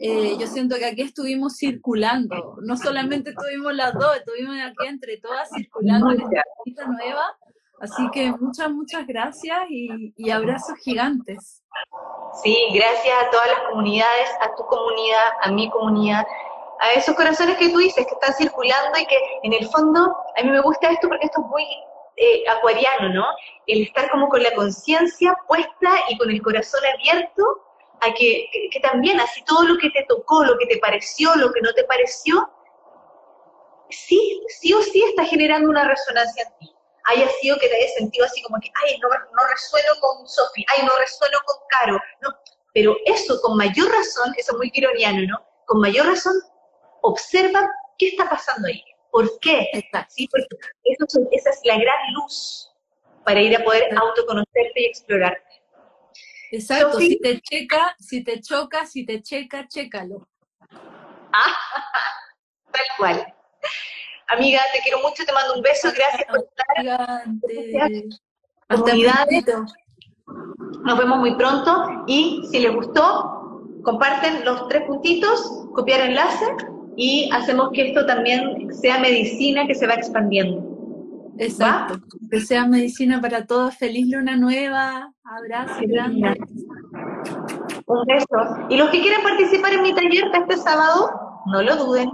[0.00, 5.18] Eh, yo siento que aquí estuvimos circulando, no solamente estuvimos las dos, estuvimos aquí entre
[5.18, 7.24] todas circulando esta nueva.
[7.80, 11.62] Así que muchas, muchas gracias y, y abrazos gigantes.
[12.42, 16.26] Sí, gracias a todas las comunidades, a tu comunidad, a mi comunidad,
[16.80, 20.42] a esos corazones que tú dices que están circulando y que en el fondo a
[20.42, 21.64] mí me gusta esto porque esto es muy
[22.18, 23.26] eh, acuariano, ¿no?
[23.66, 27.44] El estar como con la conciencia puesta y con el corazón abierto
[28.00, 31.52] a que, que, también así todo lo que te tocó, lo que te pareció, lo
[31.52, 32.50] que no te pareció,
[33.90, 36.74] sí, sí o sí está generando una resonancia en ti.
[37.04, 40.64] Haya sido que te hayas sentido así como que, ay, no, no resueno con Sofi,
[40.76, 42.28] ay, no resueno con Caro, no,
[42.74, 45.48] pero eso con mayor razón, eso es muy ironiano, ¿no?
[45.68, 46.32] con mayor razón,
[47.02, 48.82] observa qué está pasando ahí.
[49.10, 49.68] ¿Por qué?
[50.08, 50.28] ¿Sí?
[50.28, 50.46] Porque
[51.32, 52.70] esa es la gran luz
[53.24, 55.62] para ir a poder autoconocerte y explorarte.
[56.50, 60.26] Exacto, si te checa, si te choca, si te checa, chécalo.
[60.70, 61.56] Ah,
[62.72, 63.34] tal cual.
[64.28, 67.24] Amiga, te quiero mucho, te mando un beso, gracias por estar.
[68.68, 68.94] Hasta
[70.84, 76.46] Nos vemos muy pronto y si les gustó, comparten los tres puntitos, copiar enlace
[77.00, 80.60] y hacemos que esto también sea medicina que se va expandiendo.
[81.38, 83.76] Exacto, que sea medicina para todos.
[83.76, 86.36] Feliz luna nueva, abrazo grande.
[87.86, 88.66] Un beso.
[88.68, 91.08] Y los que quieran participar en mi taller este sábado,
[91.46, 92.10] no lo duden.